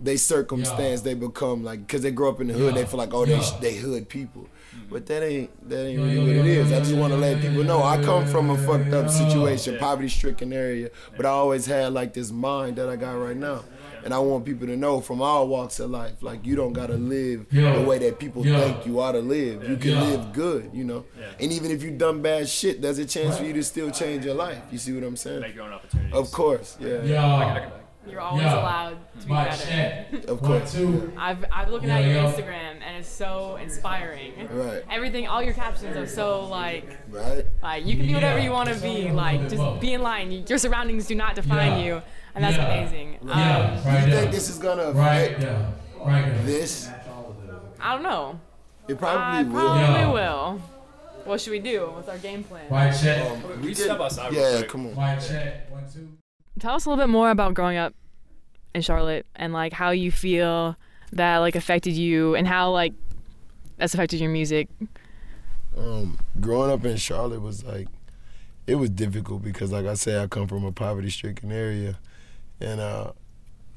they 0.00 0.16
circumstance 0.16 1.00
they 1.02 1.14
become 1.14 1.64
like 1.64 1.80
because 1.86 2.02
they 2.02 2.10
grow 2.10 2.30
up 2.30 2.40
in 2.40 2.46
the 2.48 2.54
hood 2.54 2.74
they 2.74 2.84
feel 2.86 2.98
like 2.98 3.12
oh 3.12 3.24
they 3.24 3.36
Yeah. 3.36 3.58
they 3.60 3.74
hood 3.76 4.08
people 4.08 4.46
but 4.90 5.06
that 5.06 5.22
ain't 5.24 5.68
that 5.68 5.86
ain't 5.86 5.98
Yeah, 5.98 6.04
really 6.04 6.14
yeah, 6.14 6.38
what 6.38 6.46
it 6.46 6.46
is 6.46 6.70
yeah, 6.70 6.76
i 6.76 6.80
just 6.80 6.94
want 6.94 7.12
to 7.12 7.18
yeah, 7.18 7.26
let 7.26 7.40
people 7.40 7.58
yeah, 7.62 7.66
know 7.66 7.82
i 7.82 7.96
come 8.02 8.22
yeah, 8.24 8.30
from 8.32 8.50
a 8.50 8.54
yeah, 8.54 8.66
fucked 8.66 8.92
up 8.94 9.06
yeah. 9.06 9.10
situation 9.28 9.74
Yeah. 9.74 9.80
poverty 9.80 10.08
stricken 10.08 10.52
area 10.52 10.90
but 11.16 11.26
i 11.26 11.30
always 11.30 11.66
had 11.66 11.92
like 11.92 12.12
this 12.14 12.30
mind 12.30 12.76
that 12.76 12.88
i 12.88 12.94
got 12.96 13.12
right 13.12 13.36
now 13.36 13.64
and 14.04 14.14
i 14.14 14.18
want 14.20 14.44
people 14.44 14.66
to 14.68 14.76
know 14.76 15.00
from 15.00 15.20
all 15.20 15.48
walks 15.48 15.80
of 15.80 15.90
life 15.90 16.22
like 16.22 16.46
you 16.46 16.54
don't 16.54 16.72
gotta 16.74 16.94
live 16.94 17.46
Yeah. 17.50 17.74
the 17.76 17.82
way 17.84 17.98
that 17.98 18.20
people 18.20 18.46
Yeah. 18.46 18.60
think 18.60 18.86
you 18.86 19.00
ought 19.00 19.12
to 19.12 19.20
live 19.20 19.68
you 19.68 19.76
can 19.76 19.90
Yeah. 19.90 20.02
live 20.04 20.32
good 20.32 20.70
you 20.72 20.84
know 20.84 21.04
Yeah. 21.18 21.26
and 21.40 21.52
even 21.52 21.72
if 21.72 21.82
you 21.82 21.90
done 21.90 22.22
bad 22.22 22.48
shit 22.48 22.80
there's 22.80 22.98
a 22.98 23.04
chance 23.04 23.36
for 23.36 23.44
you 23.44 23.52
to 23.54 23.64
still 23.64 23.90
change 23.90 24.24
your 24.24 24.34
life 24.36 24.62
you 24.70 24.78
see 24.78 24.92
what 24.92 25.02
i'm 25.02 25.16
saying 25.16 25.40
Make 25.40 25.56
your 25.56 25.64
own 25.64 25.72
opportunities. 25.72 26.14
of 26.14 26.30
course 26.30 26.76
yeah, 26.80 27.02
Yeah. 27.02 27.70
You're 28.10 28.20
always 28.20 28.44
Yeah. 28.44 28.60
allowed 28.60 28.98
to 29.20 29.26
be 29.26 29.32
My 29.32 29.44
better 29.44 29.66
check. 29.66 30.12
of 30.28 30.40
course 30.42 30.72
two. 30.72 31.12
I've 31.16 31.44
I've 31.52 31.68
looking 31.70 31.88
Yeah, 31.88 31.98
at 31.98 32.04
your 32.04 32.14
yeah. 32.14 32.32
Instagram 32.32 32.80
and 32.86 32.96
it's 32.98 33.08
so 33.08 33.56
inspiring. 33.56 34.32
Right. 34.50 34.82
Everything, 34.90 35.26
all 35.28 35.42
your 35.42 35.54
captions 35.54 35.96
are 35.96 36.06
so 36.06 36.44
like 36.46 36.86
right 37.10 37.44
like 37.62 37.84
you 37.86 37.96
can 37.96 38.06
be 38.06 38.14
whatever 38.14 38.38
you 38.38 38.50
want 38.52 38.68
to 38.70 38.80
be. 38.80 39.10
Like 39.10 39.48
just 39.48 39.80
be 39.80 39.92
in 39.94 40.02
line. 40.02 40.30
Your 40.48 40.58
surroundings 40.58 41.06
do 41.06 41.14
not 41.14 41.34
define 41.34 41.78
Yeah. 41.80 41.84
you, 41.84 42.02
and 42.34 42.44
that's 42.44 42.56
Yeah. 42.56 42.66
amazing. 42.66 43.18
Yeah. 43.24 43.32
Um, 43.32 43.76
you 43.76 43.90
Right 43.90 44.00
think 44.00 44.10
there. 44.10 44.26
this 44.26 44.48
is 44.50 44.58
gonna 44.58 44.92
Right 44.92 45.16
affect 45.32 45.40
there. 45.40 45.66
Right 46.00 46.46
this 46.46 46.88
I 47.80 47.94
don't 47.94 48.02
know. 48.02 48.40
It 48.88 48.94
I 48.94 48.96
probably 48.96 49.52
will. 49.52 49.60
probably 49.60 49.82
Yeah. 50.00 50.12
will. 50.12 50.62
What 51.24 51.40
should 51.40 51.50
we 51.50 51.58
do? 51.58 51.90
What's 51.94 52.08
our 52.08 52.16
game 52.18 52.42
plan? 52.42 52.64
Right 52.70 52.90
check. 52.98 53.30
Um, 53.30 53.42
We 53.60 53.68
we 53.68 53.74
step 53.74 53.88
did- 53.98 54.00
outside 54.00 54.32
Yeah, 54.32 54.56
quick. 54.58 54.68
come 54.70 54.86
on. 54.86 54.94
Right 54.94 55.20
check. 55.20 55.70
One, 55.70 55.84
two. 55.92 56.08
Tell 56.58 56.74
us 56.74 56.84
a 56.84 56.90
little 56.90 57.02
bit 57.02 57.10
more 57.10 57.30
about 57.30 57.54
growing 57.54 57.76
up 57.76 57.94
in 58.74 58.82
Charlotte 58.82 59.26
and 59.34 59.52
like 59.52 59.72
how 59.72 59.90
you 59.90 60.10
feel 60.10 60.76
that 61.12 61.38
like 61.38 61.56
affected 61.56 61.94
you 61.94 62.34
and 62.34 62.46
how 62.46 62.70
like 62.70 62.92
that's 63.76 63.94
affected 63.94 64.20
your 64.20 64.30
music. 64.30 64.68
Um, 65.76 66.18
growing 66.40 66.70
up 66.70 66.84
in 66.84 66.96
Charlotte 66.96 67.40
was 67.40 67.64
like, 67.64 67.88
it 68.66 68.74
was 68.74 68.90
difficult 68.90 69.42
because, 69.42 69.72
like 69.72 69.86
I 69.86 69.94
say 69.94 70.20
I 70.20 70.26
come 70.26 70.46
from 70.46 70.64
a 70.64 70.72
poverty-stricken 70.72 71.50
area, 71.50 71.98
and 72.60 72.80
uh, 72.80 73.12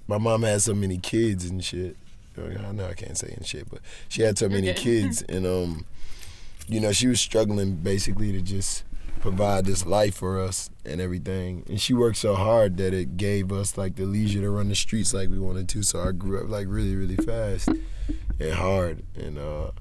my 0.08 0.18
mom 0.18 0.44
had 0.44 0.62
so 0.62 0.74
many 0.74 0.98
kids 0.98 1.46
and 1.46 1.64
shit. 1.64 1.96
I 2.38 2.72
know 2.72 2.88
I 2.88 2.94
can't 2.94 3.18
say 3.18 3.34
and 3.38 3.46
shit, 3.46 3.70
but 3.70 3.80
she 4.10 4.24
had 4.24 4.38
so 4.38 4.50
many 4.50 4.74
kids, 4.74 5.22
and 5.30 5.46
um, 5.46 5.86
you 6.68 6.80
know, 6.80 6.92
she 6.92 7.08
was 7.08 7.22
struggling 7.22 7.76
basically 7.76 8.32
to 8.32 8.42
just 8.42 8.84
provide 9.20 9.66
this 9.66 9.86
life 9.86 10.16
for 10.16 10.40
us 10.40 10.70
and 10.86 11.00
everything. 11.00 11.64
And 11.68 11.80
she 11.80 11.94
worked 11.94 12.18
so 12.18 12.36
hard 12.36 12.78
that 12.78 12.94
it 12.94 13.18
gave 13.18 13.52
us 13.52 13.78
like 13.78 13.96
the 13.96 14.06
leisure 14.06 14.42
to 14.42 14.50
run 14.50 14.70
the 14.70 14.76
streets 14.76 15.14
like 15.14 15.30
we 15.30 15.40
wanted 15.40 15.70
to. 15.70 15.84
So 15.84 16.02
I 16.02 16.12
grew 16.12 16.42
up 16.42 16.50
like 16.50 16.68
really, 16.70 16.96
really 16.96 17.18
fast 17.18 17.70
and 18.40 18.54
hard. 18.54 19.04
And 19.16 19.38
uh 19.38 19.72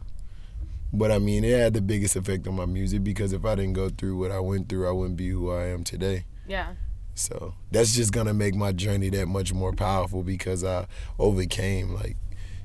but 0.92 1.10
I 1.10 1.18
mean 1.18 1.44
it 1.44 1.58
had 1.58 1.74
the 1.74 1.80
biggest 1.80 2.16
effect 2.16 2.46
on 2.46 2.54
my 2.54 2.66
music 2.66 3.04
because 3.04 3.32
if 3.32 3.44
I 3.44 3.54
didn't 3.54 3.74
go 3.74 3.88
through 3.88 4.18
what 4.18 4.30
I 4.30 4.40
went 4.40 4.68
through, 4.68 4.88
I 4.88 4.92
wouldn't 4.92 5.16
be 5.16 5.28
who 5.28 5.50
I 5.50 5.66
am 5.66 5.84
today. 5.84 6.24
Yeah. 6.46 6.74
So 7.14 7.54
that's 7.70 7.94
just 7.94 8.12
gonna 8.12 8.34
make 8.34 8.54
my 8.54 8.72
journey 8.72 9.08
that 9.10 9.26
much 9.26 9.52
more 9.52 9.72
powerful 9.72 10.22
because 10.22 10.64
I 10.64 10.86
overcame 11.18 11.94
like 11.94 12.16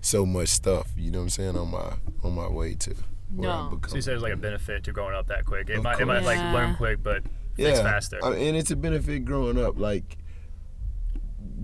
so 0.01 0.25
much 0.25 0.50
stuff, 0.50 0.91
you 0.95 1.12
know 1.12 1.19
what 1.19 1.24
I'm 1.24 1.29
saying, 1.29 1.57
on 1.57 1.72
my 1.72 1.93
on 2.24 2.34
my 2.34 2.48
way 2.48 2.74
to 2.75 2.95
No. 3.32 3.50
I 3.51 3.70
become. 3.75 3.89
So 3.89 3.96
you 3.96 4.01
said 4.01 4.12
there's 4.12 4.24
like 4.24 4.34
a 4.34 4.38
benefit 4.38 4.84
to 4.86 4.91
growing 4.91 5.15
up 5.15 5.27
that 5.27 5.46
quick. 5.46 5.70
It 5.70 5.77
Of 5.77 5.84
might, 5.84 6.00
it 6.00 6.05
might 6.05 6.24
like 6.24 6.38
course. 6.39 6.53
learn 6.53 6.75
quick, 6.75 7.03
but 7.03 7.24
yeah. 7.58 7.70
it's 7.70 7.79
faster. 7.79 8.20
I 8.24 8.32
mean, 8.32 8.48
and 8.50 8.58
it's 8.58 8.72
a 8.72 8.75
benefit 8.75 9.25
growing 9.25 9.58
up. 9.58 9.79
Like 9.79 10.17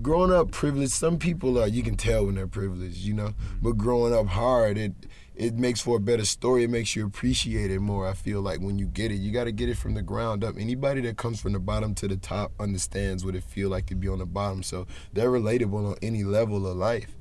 growing 0.00 0.32
up 0.32 0.50
privileged, 0.50 0.92
some 0.92 1.18
people 1.18 1.58
are 1.60 1.66
you 1.68 1.82
can 1.82 1.96
tell 1.96 2.26
when 2.26 2.34
they're 2.34 2.46
privileged, 2.46 2.98
you 2.98 3.14
know. 3.14 3.28
Mm-hmm. 3.28 3.58
But 3.62 3.72
growing 3.76 4.14
up 4.14 4.26
hard, 4.26 4.76
it 4.78 4.92
it 5.34 5.54
makes 5.54 5.80
for 5.80 5.96
a 5.96 6.00
better 6.00 6.24
story. 6.24 6.64
It 6.64 6.70
makes 6.70 6.94
you 6.94 7.06
appreciate 7.06 7.70
it 7.70 7.80
more. 7.80 8.06
I 8.06 8.12
feel 8.12 8.42
like 8.42 8.60
when 8.60 8.78
you 8.78 8.86
get 8.86 9.10
it, 9.10 9.16
you 9.16 9.32
got 9.32 9.44
to 9.44 9.52
get 9.52 9.68
it 9.68 9.76
from 9.78 9.94
the 9.94 10.02
ground 10.02 10.44
up. 10.44 10.56
Anybody 10.58 11.00
that 11.02 11.16
comes 11.16 11.40
from 11.40 11.52
the 11.52 11.58
bottom 11.58 11.94
to 11.96 12.08
the 12.08 12.16
top 12.16 12.52
understands 12.60 13.24
what 13.24 13.34
it 13.34 13.44
feel 13.44 13.70
like 13.70 13.86
to 13.86 13.94
be 13.94 14.08
on 14.08 14.18
the 14.18 14.26
bottom. 14.26 14.62
So 14.62 14.86
they're 15.12 15.30
relatable 15.30 15.92
on 15.92 15.96
any 16.02 16.22
level 16.22 16.66
of 16.66 16.76
life. 16.76 17.16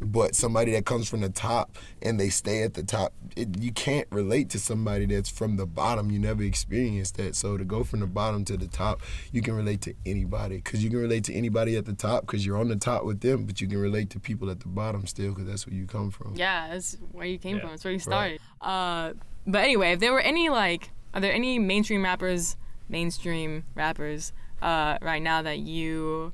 But 0.00 0.34
somebody 0.34 0.72
that 0.72 0.86
comes 0.86 1.08
from 1.10 1.20
the 1.20 1.28
top 1.28 1.76
and 2.00 2.18
they 2.18 2.30
stay 2.30 2.62
at 2.62 2.72
the 2.74 2.82
top, 2.82 3.12
it, 3.36 3.60
you 3.60 3.70
can't 3.70 4.06
relate 4.10 4.48
to 4.50 4.58
somebody 4.58 5.04
that's 5.06 5.28
from 5.28 5.56
the 5.56 5.66
bottom. 5.66 6.10
You 6.10 6.18
never 6.18 6.42
experienced 6.42 7.16
that. 7.18 7.36
So 7.36 7.56
to 7.58 7.64
go 7.64 7.84
from 7.84 8.00
the 8.00 8.06
bottom 8.06 8.44
to 8.46 8.56
the 8.56 8.66
top, 8.66 9.02
you 9.30 9.42
can 9.42 9.54
relate 9.54 9.82
to 9.82 9.94
anybody 10.06 10.56
because 10.56 10.82
you 10.82 10.88
can 10.88 11.00
relate 11.00 11.24
to 11.24 11.34
anybody 11.34 11.76
at 11.76 11.84
the 11.84 11.92
top 11.92 12.22
because 12.22 12.46
you're 12.46 12.56
on 12.56 12.68
the 12.68 12.76
top 12.76 13.04
with 13.04 13.20
them, 13.20 13.44
but 13.44 13.60
you 13.60 13.68
can 13.68 13.78
relate 13.78 14.08
to 14.10 14.20
people 14.20 14.48
at 14.50 14.60
the 14.60 14.68
bottom 14.68 15.06
still 15.06 15.30
because 15.34 15.46
that's 15.46 15.66
where 15.66 15.74
you 15.76 15.86
come 15.86 16.10
from. 16.10 16.34
Yeah, 16.34 16.68
that's 16.68 16.96
where 17.12 17.26
you 17.26 17.38
came 17.38 17.56
Yeah. 17.56 17.62
from. 17.62 17.70
That's 17.70 17.84
where 17.84 17.92
you 17.92 17.98
started. 17.98 18.40
Uh, 18.60 19.12
but 19.46 19.62
anyway, 19.62 19.92
if 19.92 20.00
there 20.00 20.12
were 20.12 20.20
any 20.20 20.48
like, 20.48 20.90
are 21.12 21.20
there 21.20 21.32
any 21.32 21.58
mainstream 21.58 22.02
rappers, 22.04 22.56
mainstream 22.88 23.64
rappers, 23.74 24.32
uh, 24.62 24.96
right 25.02 25.20
now 25.22 25.42
that 25.42 25.58
you 25.58 26.32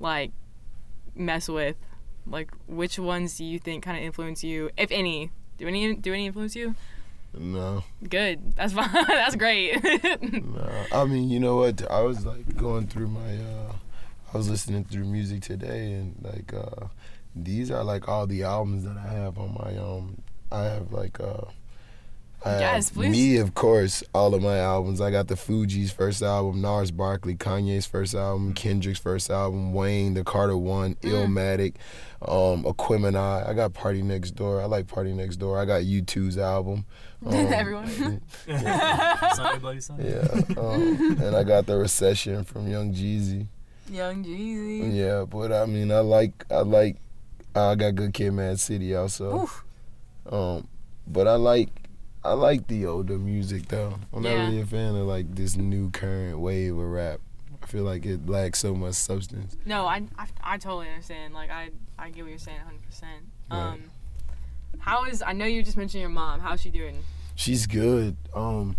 like 0.00 0.32
mess 1.14 1.48
with? 1.48 1.76
Like, 2.26 2.50
which 2.66 2.98
ones 2.98 3.36
do 3.38 3.44
you 3.44 3.58
think 3.58 3.84
kind 3.84 3.96
of 3.96 4.02
influence 4.02 4.42
you, 4.42 4.70
if 4.76 4.90
any? 4.90 5.30
Do 5.58 5.66
any 5.68 5.94
do 5.94 6.12
any 6.12 6.26
influence 6.26 6.56
you? 6.56 6.74
No. 7.38 7.84
Good. 8.08 8.56
That's 8.56 8.72
fine. 8.72 8.90
That's 9.08 9.36
great. 9.36 9.82
No, 10.22 10.84
I 10.92 11.04
mean, 11.04 11.28
you 11.28 11.38
know 11.38 11.56
what? 11.56 11.88
I 11.90 12.00
was 12.00 12.24
like 12.24 12.56
going 12.56 12.86
through 12.86 13.08
my, 13.08 13.36
uh, 13.36 13.72
I 14.32 14.36
was 14.36 14.48
listening 14.48 14.84
through 14.84 15.04
music 15.04 15.42
today, 15.42 15.92
and 15.92 16.14
like, 16.22 16.52
uh, 16.54 16.86
these 17.34 17.70
are 17.70 17.84
like 17.84 18.08
all 18.08 18.26
the 18.26 18.42
albums 18.42 18.84
that 18.84 18.96
I 18.96 19.08
have 19.12 19.38
on 19.38 19.54
my, 19.62 19.76
um, 19.76 20.22
I 20.50 20.62
have 20.64 20.92
like, 20.92 21.20
uh, 21.20 21.44
I 22.44 22.50
have 22.50 22.60
Yes, 22.60 22.90
please. 22.90 23.10
me, 23.10 23.36
of 23.38 23.54
course, 23.54 24.04
all 24.14 24.34
of 24.34 24.42
my 24.42 24.58
albums. 24.58 25.00
I 25.00 25.10
got 25.10 25.26
the 25.28 25.34
Fugees 25.34 25.90
first 25.92 26.22
album, 26.22 26.60
Gnarls 26.60 26.90
Barkley, 26.92 27.34
Kanye's 27.34 27.86
first 27.86 28.14
album, 28.14 28.54
Kendrick's 28.54 29.00
first 29.00 29.30
album, 29.30 29.72
Wayne, 29.72 30.14
the 30.14 30.22
Carter 30.22 30.56
One, 30.56 30.94
Mm. 30.96 31.10
Illmatic, 31.26 31.74
um, 32.22 32.62
Aquemini. 32.64 33.16
I 33.48 33.52
got 33.52 33.72
PartyNextDoor. 33.72 34.60
I 34.62 34.66
like 34.66 34.86
PartyNextDoor. 34.86 35.58
I 35.58 35.64
got 35.64 35.82
U2's 35.82 36.38
album. 36.38 36.84
Um, 37.26 37.32
Everyone. 37.34 37.86
Sunday, 38.46 39.58
buddy, 39.58 39.80
Sunday. 39.80 40.10
yeah, 40.14 40.60
um, 40.60 41.16
and 41.20 41.34
I 41.34 41.44
got 41.44 41.64
the 41.64 41.76
recession 41.78 42.44
from 42.44 42.68
Young 42.68 42.92
Jeezy. 42.92 43.46
Young 43.90 44.22
Jeezy. 44.22 44.94
Yeah, 44.94 45.24
but 45.24 45.50
I 45.50 45.64
mean, 45.64 45.90
I 45.90 46.00
like, 46.00 46.44
I 46.50 46.58
like, 46.60 46.96
I 47.54 47.74
got 47.74 47.94
Good 47.94 48.12
Kid, 48.12 48.32
Mad 48.32 48.60
City 48.60 48.94
also. 48.94 49.44
Oof. 49.44 49.64
Um, 50.30 50.68
but 51.06 51.26
I 51.26 51.36
like, 51.36 51.70
I 52.26 52.32
like 52.32 52.66
the 52.66 52.86
older 52.86 53.18
music 53.18 53.68
though. 53.68 53.98
I'm 54.12 54.22
not 54.22 54.30
really 54.30 54.60
a 54.60 54.66
fan 54.66 54.96
of 54.96 55.06
like 55.06 55.34
this 55.34 55.56
new 55.56 55.90
current 55.90 56.40
wave 56.40 56.76
of 56.76 56.84
rap. 56.84 57.20
I 57.62 57.66
feel 57.66 57.84
like 57.84 58.04
it 58.04 58.28
lacks 58.28 58.58
so 58.58 58.74
much 58.74 58.94
substance. 58.94 59.56
No, 59.64 59.86
I, 59.86 60.02
I, 60.18 60.26
I 60.42 60.58
totally 60.58 60.88
understand. 60.88 61.34
Like, 61.34 61.50
I, 61.50 61.70
I 61.98 62.10
get 62.10 62.22
what 62.22 62.30
you're 62.30 62.38
saying 62.38 62.58
100%. 63.50 63.54
Um, 63.56 63.82
how 64.78 65.04
is, 65.04 65.22
I 65.22 65.32
know 65.32 65.46
you 65.46 65.62
just 65.62 65.76
mentioned 65.76 66.00
your 66.00 66.10
mom. 66.10 66.40
How's 66.40 66.60
she 66.60 66.70
doing? 66.70 67.02
She's 67.34 67.66
good. 67.66 68.16
Um, 68.34 68.76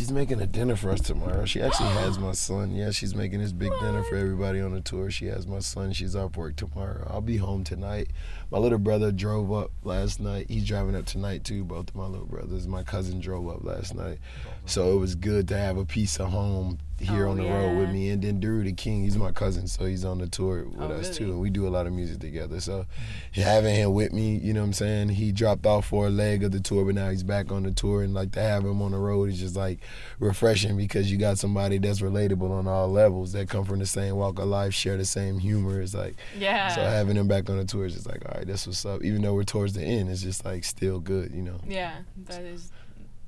she's 0.00 0.10
making 0.10 0.40
a 0.40 0.46
dinner 0.46 0.76
for 0.76 0.90
us 0.92 1.02
tomorrow. 1.02 1.44
She 1.44 1.60
actually 1.60 1.90
has 1.90 2.18
my 2.18 2.32
son. 2.32 2.74
Yeah, 2.74 2.90
she's 2.90 3.14
making 3.14 3.40
this 3.40 3.52
big 3.52 3.70
dinner 3.80 4.02
for 4.04 4.16
everybody 4.16 4.58
on 4.58 4.72
the 4.72 4.80
tour. 4.80 5.10
She 5.10 5.26
has 5.26 5.46
my 5.46 5.58
son. 5.58 5.92
She's 5.92 6.16
off 6.16 6.38
work 6.38 6.56
tomorrow. 6.56 7.06
I'll 7.10 7.20
be 7.20 7.36
home 7.36 7.64
tonight. 7.64 8.08
My 8.50 8.56
little 8.56 8.78
brother 8.78 9.12
drove 9.12 9.52
up 9.52 9.72
last 9.84 10.18
night. 10.18 10.46
He's 10.48 10.64
driving 10.64 10.96
up 10.96 11.04
tonight 11.04 11.44
too. 11.44 11.64
Both 11.64 11.90
of 11.90 11.96
my 11.96 12.06
little 12.06 12.24
brothers. 12.24 12.66
My 12.66 12.82
cousin 12.82 13.20
drove 13.20 13.46
up 13.46 13.62
last 13.62 13.94
night. 13.94 14.20
So 14.64 14.96
it 14.96 14.96
was 14.96 15.14
good 15.14 15.46
to 15.48 15.58
have 15.58 15.76
a 15.76 15.84
piece 15.84 16.18
of 16.18 16.30
home 16.30 16.78
here 17.00 17.26
Oh, 17.26 17.30
on 17.30 17.36
the 17.38 17.44
road 17.44 17.78
with 17.78 17.90
me. 17.90 18.10
And 18.10 18.22
then 18.22 18.40
Drew 18.40 18.62
the 18.62 18.72
King, 18.72 19.02
he's 19.04 19.16
my 19.16 19.32
cousin, 19.32 19.66
so 19.66 19.86
he's 19.86 20.04
on 20.04 20.18
the 20.18 20.28
tour 20.28 20.64
with 20.66 20.80
Oh, 20.90 20.94
us 20.94 21.16
too. 21.16 21.24
And 21.32 21.40
we 21.40 21.48
do 21.50 21.66
a 21.66 21.70
lot 21.70 21.86
of 21.86 21.92
music 21.92 22.20
together. 22.20 22.60
So 22.60 22.86
having 23.32 23.74
him 23.74 23.92
with 23.94 24.12
me, 24.12 24.36
you 24.36 24.52
know 24.52 24.60
what 24.60 24.66
I'm 24.66 24.72
saying? 24.74 25.08
He 25.10 25.32
dropped 25.32 25.64
off 25.66 25.86
for 25.86 26.06
a 26.06 26.10
leg 26.10 26.44
of 26.44 26.52
the 26.52 26.60
tour, 26.60 26.84
but 26.84 26.94
now 26.94 27.10
he's 27.10 27.22
back 27.22 27.50
on 27.50 27.62
the 27.62 27.70
tour. 27.72 28.02
And 28.02 28.12
like 28.14 28.32
to 28.32 28.40
have 28.42 28.64
him 28.64 28.82
on 28.82 28.92
the 28.92 28.98
road 28.98 29.30
is 29.30 29.38
just 29.40 29.56
like 29.56 29.80
refreshing 30.18 30.76
because 30.76 31.10
you 31.10 31.16
got 31.18 31.38
somebody 31.38 31.78
that's 31.78 32.00
relatable 32.00 32.50
on 32.50 32.66
all 32.68 32.88
levels 32.90 33.32
that 33.32 33.48
come 33.48 33.64
from 33.64 33.78
the 33.78 33.86
same 33.86 34.16
walk 34.16 34.38
of 34.38 34.46
life, 34.48 34.74
share 34.74 34.96
the 34.96 35.04
same 35.04 35.38
humor. 35.38 35.80
It's 35.80 35.94
like 35.94 36.16
Yeah. 36.38 36.68
so 36.68 36.82
having 36.82 37.16
him 37.16 37.28
back 37.28 37.48
on 37.48 37.56
the 37.56 37.64
tour 37.64 37.86
is 37.86 37.94
just 37.94 38.06
like, 38.06 38.22
all 38.26 38.34
right, 38.36 38.46
that's 38.46 38.66
what's 38.66 38.84
up. 38.84 39.02
Even 39.02 39.22
though 39.22 39.34
we're 39.34 39.44
towards 39.44 39.72
the 39.72 39.82
end, 39.82 40.10
it's 40.10 40.22
just 40.22 40.44
like 40.44 40.64
still 40.64 41.00
good, 41.00 41.32
you 41.34 41.42
know. 41.42 41.56
Yeah, 41.66 41.94
that 42.26 42.42
is, 42.42 42.70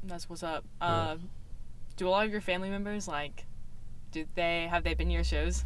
that's 0.05 0.29
what's 0.29 0.43
up. 0.43 0.65
Uh, 0.81 1.17
do 1.97 2.09
a 2.09 2.11
lot 2.11 2.25
of 2.27 2.33
your 2.33 2.41
family 2.41 2.71
members 2.71 3.07
like, 3.07 3.45
did 4.13 4.29
they 4.35 4.69
have 4.71 4.85
they 4.85 4.95
been 4.95 5.11
your 5.11 5.25
shows? 5.25 5.65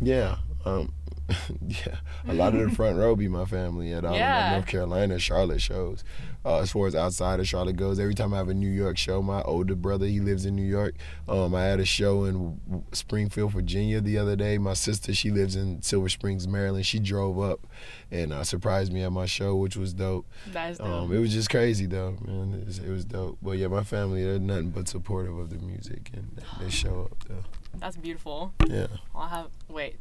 Yeah. 0.00 0.36
Um, 0.64 0.92
yeah. 1.66 1.96
A 2.26 2.32
lot 2.32 2.54
of 2.54 2.68
the 2.70 2.74
front 2.74 2.96
row 2.96 3.14
be 3.14 3.28
my 3.28 3.44
family 3.44 3.92
at 3.92 4.04
all 4.04 4.14
Yeah. 4.14 4.48
my 4.50 4.56
North 4.56 4.66
Carolina, 4.66 5.18
Charlotte 5.18 5.60
shows. 5.60 6.02
Uh, 6.44 6.60
as 6.60 6.70
far 6.72 6.86
as 6.86 6.94
outside 6.94 7.40
of 7.40 7.46
Charlotte 7.48 7.76
goes, 7.76 7.98
every 8.00 8.14
time 8.14 8.32
I 8.32 8.38
have 8.38 8.48
a 8.48 8.54
New 8.54 8.70
York 8.70 8.96
show, 8.96 9.20
my 9.20 9.42
older 9.42 9.74
brother, 9.74 10.06
he 10.06 10.20
lives 10.20 10.46
in 10.46 10.56
New 10.56 10.64
York. 10.64 10.94
Um, 11.28 11.54
I 11.54 11.64
had 11.64 11.80
a 11.80 11.84
show 11.84 12.24
in 12.24 12.60
Springfield, 12.92 13.52
Virginia 13.52 14.00
the 14.00 14.16
other 14.16 14.36
day. 14.36 14.56
My 14.56 14.72
sister, 14.72 15.12
she 15.12 15.30
lives 15.30 15.56
in 15.56 15.82
Silver 15.82 16.08
Springs, 16.08 16.48
Maryland. 16.48 16.86
She 16.86 16.98
drove 17.00 17.38
up 17.38 17.66
and 18.10 18.32
uh, 18.32 18.44
surprised 18.44 18.92
me 18.92 19.02
at 19.02 19.12
my 19.12 19.26
show, 19.26 19.56
which 19.56 19.76
was 19.76 19.92
dope. 19.92 20.26
That 20.52 20.70
is 20.72 20.78
dope. 20.78 20.86
Um, 20.86 21.12
it 21.12 21.18
was 21.18 21.32
just 21.34 21.50
crazy 21.50 21.84
though, 21.86 22.16
man. 22.22 22.54
It 22.54 22.66
was, 22.66 22.78
it 22.78 22.88
was 22.90 23.04
dope. 23.04 23.36
But 23.42 23.58
yeah, 23.58 23.66
my 23.66 23.82
family, 23.84 24.24
they're 24.24 24.38
nothing 24.38 24.70
but 24.70 24.88
supportive 24.88 25.36
of 25.36 25.50
the 25.50 25.58
music 25.58 26.10
and 26.14 26.40
they 26.60 26.70
show 26.70 27.10
up 27.10 27.24
though. 27.28 27.44
That's 27.74 27.96
beautiful. 27.96 28.54
Yeah. 28.66 28.86
I'll 29.14 29.28
have 29.28 29.48
wait. 29.68 29.96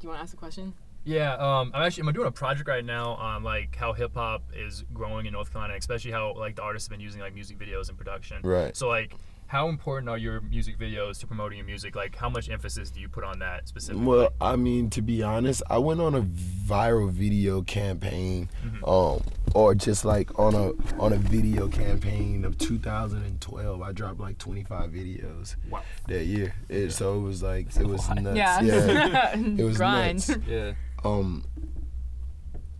Do 0.00 0.06
you 0.06 0.08
want 0.08 0.20
to 0.20 0.22
ask 0.22 0.34
a 0.34 0.38
question? 0.38 0.72
Yeah, 1.04 1.34
um, 1.34 1.72
I'm 1.74 1.82
actually 1.82 2.08
I'm 2.08 2.14
doing 2.14 2.26
a 2.26 2.32
project 2.32 2.68
right 2.68 2.84
now 2.84 3.12
on 3.12 3.42
like 3.42 3.76
how 3.76 3.92
hip 3.92 4.14
hop 4.14 4.42
is 4.54 4.84
growing 4.94 5.26
in 5.26 5.32
North 5.32 5.52
Carolina, 5.52 5.74
especially 5.76 6.10
how 6.10 6.34
like 6.34 6.56
the 6.56 6.62
artists 6.62 6.88
have 6.88 6.90
been 6.90 7.04
using 7.04 7.20
like 7.20 7.34
music 7.34 7.58
videos 7.58 7.90
and 7.90 7.98
production. 7.98 8.40
Right. 8.42 8.74
So 8.74 8.88
like, 8.88 9.14
how 9.50 9.68
important 9.68 10.08
are 10.08 10.16
your 10.16 10.40
music 10.42 10.78
videos 10.78 11.18
to 11.18 11.26
promoting 11.26 11.58
your 11.58 11.66
music? 11.66 11.96
Like, 11.96 12.14
how 12.14 12.28
much 12.28 12.48
emphasis 12.48 12.88
do 12.88 13.00
you 13.00 13.08
put 13.08 13.24
on 13.24 13.40
that 13.40 13.66
specifically? 13.66 14.06
Well, 14.06 14.32
I 14.40 14.54
mean, 14.54 14.90
to 14.90 15.02
be 15.02 15.24
honest, 15.24 15.60
I 15.68 15.78
went 15.78 16.00
on 16.00 16.14
a 16.14 16.22
viral 16.22 17.10
video 17.10 17.60
campaign, 17.62 18.48
um, 18.86 19.20
or 19.52 19.74
just 19.74 20.04
like 20.04 20.38
on 20.38 20.54
a 20.54 20.70
on 21.00 21.12
a 21.12 21.16
video 21.16 21.66
campaign 21.66 22.44
of 22.44 22.58
2012. 22.58 23.82
I 23.82 23.90
dropped 23.90 24.20
like 24.20 24.38
25 24.38 24.90
videos 24.92 25.56
Wow. 25.68 25.82
that 26.06 26.26
year. 26.26 26.54
It, 26.68 26.92
so 26.92 27.18
it 27.18 27.22
was 27.22 27.42
like 27.42 27.74
it 27.76 27.86
was 27.88 28.08
nuts. 28.08 28.36
Yeah. 28.36 28.60
yeah. 28.60 29.36
It 29.58 29.64
was 29.64 29.76
Grind. 29.78 30.28
nuts. 30.28 30.40
Yeah. 30.46 30.72
um 31.04 31.44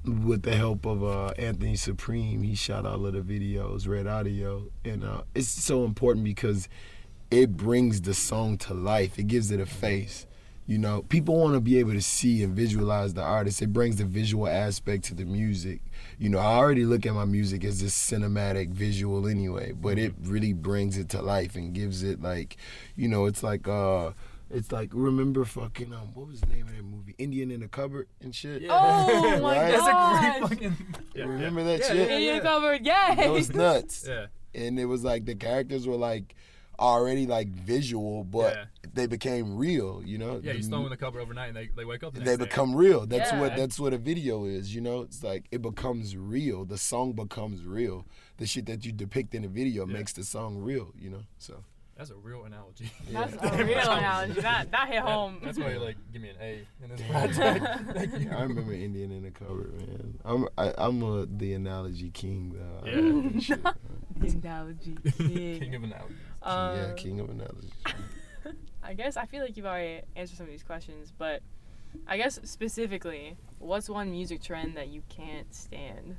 with 0.05 0.43
the 0.43 0.57
help 0.57 0.87
of 0.87 1.05
uh, 1.05 1.29
Anthony 1.39 1.77
Supreme, 1.77 2.43
he 2.43 2.55
shot 2.55 2.87
all 2.87 3.05
of 3.07 3.13
the 3.13 3.21
videos, 3.21 3.87
Red 3.87 4.07
Audio, 4.07 4.71
and 4.85 5.05
uh, 5.05 5.23
it's 5.35 5.49
so 5.49 5.85
important 5.85 6.25
because 6.25 6.69
it 7.31 7.57
brings 7.57 8.01
the 8.01 8.15
song 8.15 8.59
to 8.59 8.75
life. 8.75 9.19
It 9.19 9.27
gives 9.27 9.51
it 9.51 9.61
a 9.61 9.67
face. 9.67 10.27
You 10.67 10.79
know, 10.79 11.03
people 11.03 11.37
want 11.37 11.55
to 11.55 11.61
be 11.61 11.79
able 11.79 11.95
to 11.95 12.01
see 12.03 12.45
and 12.45 12.55
visualize 12.55 13.15
the 13.15 13.23
artist. 13.23 13.61
It 13.61 13.73
brings 13.73 13.97
the 13.97 14.05
visual 14.05 14.47
aspect 14.47 15.05
to 15.07 15.15
the 15.15 15.25
music. 15.25 15.81
You 16.17 16.29
know, 16.29 16.39
I 16.39 16.55
already 16.55 16.85
look 16.85 17.05
at 17.07 17.13
my 17.13 17.25
music 17.25 17.65
as 17.65 17.81
this 17.81 17.95
cinematic 17.95 18.71
visual 18.71 19.27
anyway, 19.27 19.73
but 19.73 19.99
it 19.99 20.15
really 20.23 20.53
brings 20.53 20.97
it 20.97 21.09
to 21.11 21.23
life 21.23 21.57
and 21.57 21.75
gives 21.75 22.05
it 22.05 22.23
like, 22.23 22.57
you 22.95 23.09
know, 23.09 23.27
it's 23.27 23.43
like 23.43 23.67
uh 23.67 24.13
it's 24.51 24.73
like 24.73 24.91
remember 24.93 25.45
fucking 25.45 25.93
um 25.93 26.13
what 26.15 26.27
was 26.27 26.41
the 26.41 26.47
name 26.47 26.67
of 26.69 26.77
that 26.77 26.83
movie? 26.85 27.15
Indian 27.19 27.51
in 27.51 27.61
the 27.61 27.69
cupboard 27.69 28.09
and 28.21 28.35
shit. 28.35 28.63
Oh 28.69 29.39
my 29.43 29.57
Right? 29.59 29.71
That's 29.71 29.83
a 29.87 29.91
god. 29.91 30.39
great 30.49 30.51
fucking. 30.51 30.95
Yeah, 31.15 31.25
Remember 31.25 31.65
that 31.65 31.81
Yeah, 31.81 31.87
shit? 31.89 32.11
yeah, 32.11 32.19
You 32.19 32.33
yeah. 32.35 32.41
covered, 32.41 32.85
yay. 32.87 33.15
That 33.17 33.31
was 33.31 33.53
nuts. 33.55 34.05
Yeah. 34.09 34.27
And 34.55 34.79
it 34.81 34.87
was 34.87 35.05
like 35.05 35.25
the 35.27 35.35
characters 35.37 35.87
were 35.87 35.97
like 35.97 36.35
already 36.79 37.27
like 37.27 37.49
visual, 37.49 38.25
but 38.25 38.55
Yeah. 38.55 38.65
they 38.95 39.07
became 39.07 39.57
real, 39.57 40.03
you 40.05 40.17
know? 40.19 40.41
Yeah, 40.43 40.53
you 40.53 40.63
The 40.63 40.69
throw 40.69 40.79
them 40.79 40.85
in 40.87 40.91
the 40.91 40.97
cupboard 40.97 41.21
overnight 41.21 41.49
and 41.49 41.57
they, 41.57 41.69
they 41.77 41.85
wake 41.85 42.03
up. 42.03 42.15
The 42.15 42.21
they 42.21 42.25
next 42.27 42.39
day. 42.39 42.45
become 42.47 42.75
real. 42.75 43.07
That's 43.07 43.33
Yeah. 43.33 43.41
what 43.41 43.55
that's 43.57 43.79
what 43.79 43.93
a 43.93 43.99
video 43.99 44.47
is, 44.47 44.75
you 44.75 44.81
know? 44.81 45.03
It's 45.03 45.23
like 45.23 45.47
it 45.53 45.61
becomes 45.63 46.17
real. 46.17 46.65
The 46.65 46.79
song 46.79 47.13
becomes 47.13 47.65
real. 47.65 48.07
The 48.39 48.47
shit 48.47 48.65
that 48.67 48.85
you 48.87 48.93
depict 48.93 49.35
in 49.35 49.43
the 49.43 49.49
video 49.49 49.87
Yeah. 49.87 49.93
makes 49.93 50.15
the 50.15 50.25
song 50.25 50.57
real, 50.57 50.93
you 50.99 51.11
know? 51.11 51.23
So 51.39 51.63
That's 52.01 52.13
a 52.13 52.17
real 52.17 52.45
analogy. 52.45 52.91
That's 53.11 53.35
a 53.43 53.63
real 53.63 53.79
analogy. 53.79 54.41
That 54.41 54.71
that 54.71 54.89
hit 54.89 55.01
home. 55.01 55.39
That's 55.45 55.59
why 55.59 55.73
you 55.73 55.81
like 55.81 55.99
give 56.11 56.23
me 56.23 56.31
an 56.31 56.37
A 56.41 56.67
in 56.83 56.89
this 56.89 57.03
project. 57.11 57.67
Thank 57.93 58.19
you. 58.21 58.31
I 58.31 58.41
remember 58.41 58.73
Indian 58.73 59.13
in 59.13 59.23
the 59.25 59.31
cupboard, 59.31 59.75
man. 59.75 60.19
I'm 60.25 60.49
I, 60.57 60.73
I'm 60.79 61.03
a, 61.03 61.27
the 61.27 61.53
analogy 61.53 62.09
king 62.09 62.57
though. 62.57 62.89
Yeah. 62.89 63.01
love 63.03 63.43
shit, 64.23 64.35
analogy. 64.35 64.97
King 65.19 65.75
of 65.75 65.85
analogies. 65.85 66.17
Um, 66.43 66.77
yeah, 66.79 66.93
king 66.97 67.21
of 67.21 67.29
analogies. 67.29 67.71
I 68.83 68.95
guess 68.95 69.19
I 69.19 69.27
feel 69.27 69.43
like 69.43 69.59
you've 69.59 69.67
already 69.67 70.01
answered 70.17 70.39
some 70.39 70.47
of 70.47 70.51
these 70.51 70.63
questions, 70.63 71.13
but 71.19 71.43
I 72.07 72.17
guess 72.17 72.41
specifically, 72.45 73.37
what's 73.59 73.91
one 73.91 74.11
music 74.11 74.43
trend 74.43 74.75
that 74.79 74.89
you 74.89 75.03
can't 75.11 75.55
stand? 75.55 76.17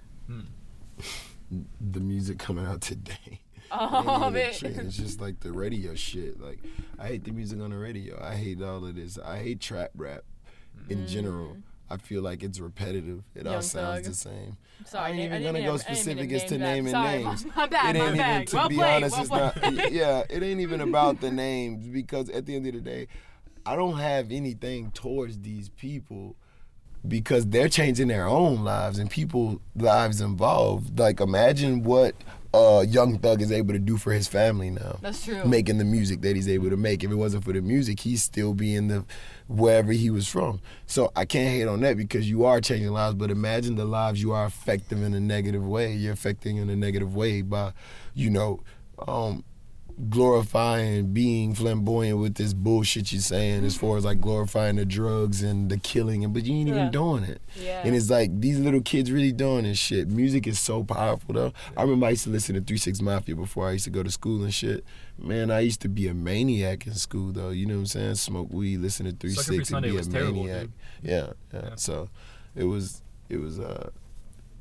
the 1.81 1.99
music 1.99 2.37
coming 2.37 2.67
out 2.67 2.81
today. 2.81 3.40
Oh, 3.73 3.85
Ain't 3.85 4.05
even 4.05 4.23
a 4.23 4.31
man. 4.77 4.85
It's 4.87 4.97
just 4.97 5.21
like 5.21 5.39
the 5.39 5.51
radio 5.51 5.95
shit. 5.95 6.39
Like 6.41 6.59
I 6.99 7.07
hate 7.07 7.23
the 7.23 7.31
music 7.31 7.59
on 7.61 7.69
the 7.69 7.77
radio. 7.77 8.21
I 8.21 8.35
hate 8.35 8.61
all 8.61 8.85
of 8.85 8.95
this. 8.95 9.17
I 9.17 9.37
hate 9.37 9.59
trap 9.59 9.91
rap 9.95 10.23
in 10.89 10.99
mm. 10.99 11.07
general. 11.07 11.57
I 11.89 11.97
feel 11.97 12.21
like 12.21 12.41
it's 12.41 12.59
repetitive. 12.59 13.23
It 13.35 13.45
all 13.45 13.61
sounds 13.61 13.73
Thug. 13.73 14.03
the 14.05 14.13
same. 14.13 14.57
Sorry, 14.85 15.11
I 15.11 15.13
ain't 15.13 15.19
even 15.19 15.33
I 15.33 15.45
gonna 15.45 15.61
go 15.61 15.71
mean 15.71 15.79
to- 15.79 15.91
I 15.91 15.93
didn't 15.93 16.07
mean 16.07 16.29
specific 16.29 16.31
as 16.31 16.43
to 16.45 16.57
naming 16.57 16.91
Sorry, 16.91 17.23
names. 17.23 17.45
My 17.55 17.65
bad, 17.67 17.95
it 17.95 17.99
ain't 17.99 18.17
bad. 18.17 18.35
even 18.35 18.47
to 18.47 18.55
well 18.55 18.69
be 18.69 18.75
played, 18.75 19.03
honest, 19.03 19.29
well 19.29 19.53
it's 19.55 19.61
not 19.61 19.91
yeah, 19.91 20.23
it 20.29 20.41
ain't 20.41 20.61
even 20.61 20.81
about 20.81 21.19
the 21.19 21.31
names 21.31 21.87
because 21.87 22.29
at 22.29 22.45
the 22.45 22.55
end 22.55 22.65
of 22.67 22.73
the 22.73 22.81
day, 22.81 23.07
I 23.65 23.75
don't 23.75 23.97
have 23.97 24.31
anything 24.31 24.91
towards 24.91 25.39
these 25.39 25.69
people 25.69 26.35
because 27.07 27.47
they're 27.47 27.69
changing 27.69 28.07
their 28.07 28.27
own 28.27 28.63
lives 28.63 28.97
and 28.97 29.09
people 29.09 29.61
lives 29.75 30.21
involved. 30.21 30.97
Like 30.97 31.19
imagine 31.19 31.83
what 31.83 32.15
uh 32.53 32.83
young 32.87 33.17
thug 33.17 33.41
is 33.41 33.51
able 33.51 33.73
to 33.73 33.79
do 33.79 33.97
for 33.97 34.11
his 34.11 34.27
family 34.27 34.69
now. 34.69 34.99
That's 35.01 35.23
true. 35.23 35.43
Making 35.45 35.77
the 35.77 35.85
music 35.85 36.21
that 36.21 36.35
he's 36.35 36.49
able 36.49 36.69
to 36.69 36.77
make. 36.77 37.03
If 37.03 37.11
it 37.11 37.15
wasn't 37.15 37.45
for 37.45 37.53
the 37.53 37.61
music, 37.61 38.01
he'd 38.01 38.17
still 38.17 38.53
be 38.53 38.75
in 38.75 38.87
the 38.87 39.05
wherever 39.47 39.91
he 39.91 40.09
was 40.09 40.27
from. 40.27 40.61
So 40.85 41.11
I 41.15 41.25
can't 41.25 41.49
hate 41.49 41.67
on 41.67 41.79
that 41.81 41.97
because 41.97 42.29
you 42.29 42.43
are 42.45 42.59
changing 42.59 42.89
lives, 42.89 43.15
but 43.15 43.31
imagine 43.31 43.75
the 43.75 43.85
lives 43.85 44.21
you 44.21 44.31
are 44.33 44.45
affecting 44.45 45.01
in 45.03 45.13
a 45.13 45.19
negative 45.19 45.65
way. 45.65 45.93
You're 45.93 46.13
affecting 46.13 46.57
in 46.57 46.69
a 46.69 46.75
negative 46.75 47.15
way 47.15 47.41
by, 47.41 47.73
you 48.13 48.29
know, 48.29 48.61
um 49.07 49.43
glorifying 50.09 51.13
being 51.13 51.53
flamboyant 51.53 52.17
with 52.19 52.35
this 52.35 52.53
bullshit 52.53 53.11
you're 53.11 53.21
saying 53.21 53.63
as 53.65 53.75
far 53.75 53.97
as 53.97 54.05
like 54.05 54.21
glorifying 54.21 54.75
the 54.77 54.85
drugs 54.85 55.41
and 55.41 55.69
the 55.69 55.77
killing 55.77 56.23
and 56.23 56.33
but 56.33 56.45
you 56.45 56.55
ain't 56.55 56.69
Yeah. 56.69 56.75
even 56.75 56.91
doing 56.91 57.23
it. 57.23 57.41
Yeah. 57.59 57.81
And 57.85 57.95
it's 57.95 58.09
like 58.09 58.39
these 58.39 58.59
little 58.59 58.81
kids 58.81 59.11
really 59.11 59.31
doing 59.31 59.63
this 59.63 59.77
shit. 59.77 60.07
Music 60.09 60.47
is 60.47 60.59
so 60.59 60.83
powerful 60.83 61.33
though. 61.33 61.53
I 61.75 61.81
remember 61.83 62.05
I 62.05 62.11
used 62.11 62.23
to 62.25 62.29
listen 62.29 62.55
to 62.55 62.61
Three 62.61 62.77
Six 62.77 63.01
Mafia 63.01 63.35
before 63.35 63.67
I 63.67 63.71
used 63.73 63.85
to 63.85 63.89
go 63.91 64.03
to 64.03 64.11
school 64.11 64.43
and 64.43 64.53
shit. 64.53 64.83
Man, 65.17 65.51
I 65.51 65.59
used 65.59 65.81
to 65.81 65.89
be 65.89 66.07
a 66.07 66.13
maniac 66.13 66.87
in 66.87 66.93
school 66.93 67.31
though. 67.31 67.49
You 67.49 67.65
know 67.65 67.75
what 67.75 67.79
I'm 67.81 67.85
saying? 67.87 68.15
Smoke 68.15 68.51
weed, 68.51 68.77
listen 68.77 69.05
to 69.05 69.11
3-6 69.13 69.71
and 69.73 69.83
be 69.83 69.89
a 69.89 69.93
was 69.93 70.07
terrible, 70.07 70.43
maniac. 70.43 70.67
Yeah, 71.03 71.27
yeah, 71.53 71.59
Yeah. 71.63 71.75
So 71.75 72.09
it 72.55 72.63
was 72.63 73.01
it 73.29 73.37
was 73.39 73.59
uh 73.59 73.89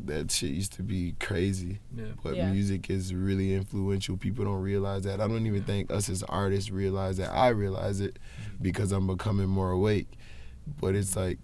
that 0.06 0.30
shit 0.30 0.50
used 0.50 0.72
to 0.74 0.82
be 0.82 1.14
crazy. 1.20 1.78
Yeah. 1.94 2.06
But 2.22 2.36
Yeah. 2.36 2.50
music 2.52 2.88
is 2.90 3.14
really 3.14 3.54
influential. 3.54 4.16
People 4.16 4.44
don't 4.44 4.62
realize 4.62 5.04
that. 5.04 5.20
I 5.20 5.28
don't 5.28 5.46
even 5.46 5.64
think 5.64 5.90
us 5.90 6.08
as 6.08 6.22
artists 6.24 6.70
realize 6.70 7.16
that. 7.18 7.30
I 7.32 7.48
realize 7.48 8.00
it 8.00 8.18
because 8.62 8.92
I'm 8.92 9.06
becoming 9.06 9.48
more 9.48 9.70
awake. 9.70 10.08
But 10.80 10.94
it's 10.94 11.16
like 11.16 11.38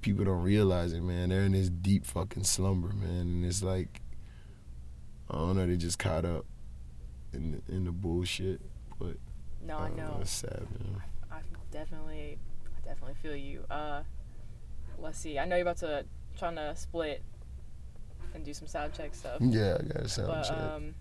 people 0.00 0.24
don't 0.24 0.42
realize 0.42 0.92
it, 0.92 1.02
man. 1.02 1.30
They're 1.30 1.42
in 1.44 1.52
this 1.52 1.68
deep 1.68 2.06
fucking 2.06 2.44
slumber, 2.44 2.88
man. 2.88 3.20
And 3.20 3.44
it's 3.44 3.62
like 3.62 4.00
I 5.30 5.34
don't 5.36 5.56
know, 5.56 5.66
they 5.66 5.76
just 5.76 5.98
caught 5.98 6.24
up 6.24 6.46
in 7.34 7.52
the, 7.66 7.74
in 7.74 7.84
the 7.84 7.92
bullshit. 7.92 8.60
But 8.98 9.16
No, 9.66 9.78
I 9.78 9.88
don't 9.88 9.96
know. 9.96 10.18
It's 10.22 10.30
sad, 10.30 10.66
man. 10.78 11.02
I 11.30 11.40
definitely, 11.70 12.38
I 12.66 12.88
definitely 12.88 13.14
feel 13.22 13.36
you. 13.36 13.64
Uh, 13.70 14.02
let's 14.98 15.18
see. 15.18 15.38
I 15.38 15.44
know 15.44 15.56
you're 15.56 15.62
about 15.62 15.76
to 15.78 16.04
trying 16.38 16.56
to 16.56 16.74
split 16.76 17.22
and 18.34 18.44
do 18.44 18.52
some 18.54 18.66
sound 18.68 18.92
check 18.94 19.14
stuff. 19.14 19.38
Yeah, 19.40 19.78
I 19.80 19.82
got 19.84 20.02
a 20.02 20.08
sound 20.08 20.28
But 20.28 20.42
check. 20.44 20.56
um, 20.58 20.94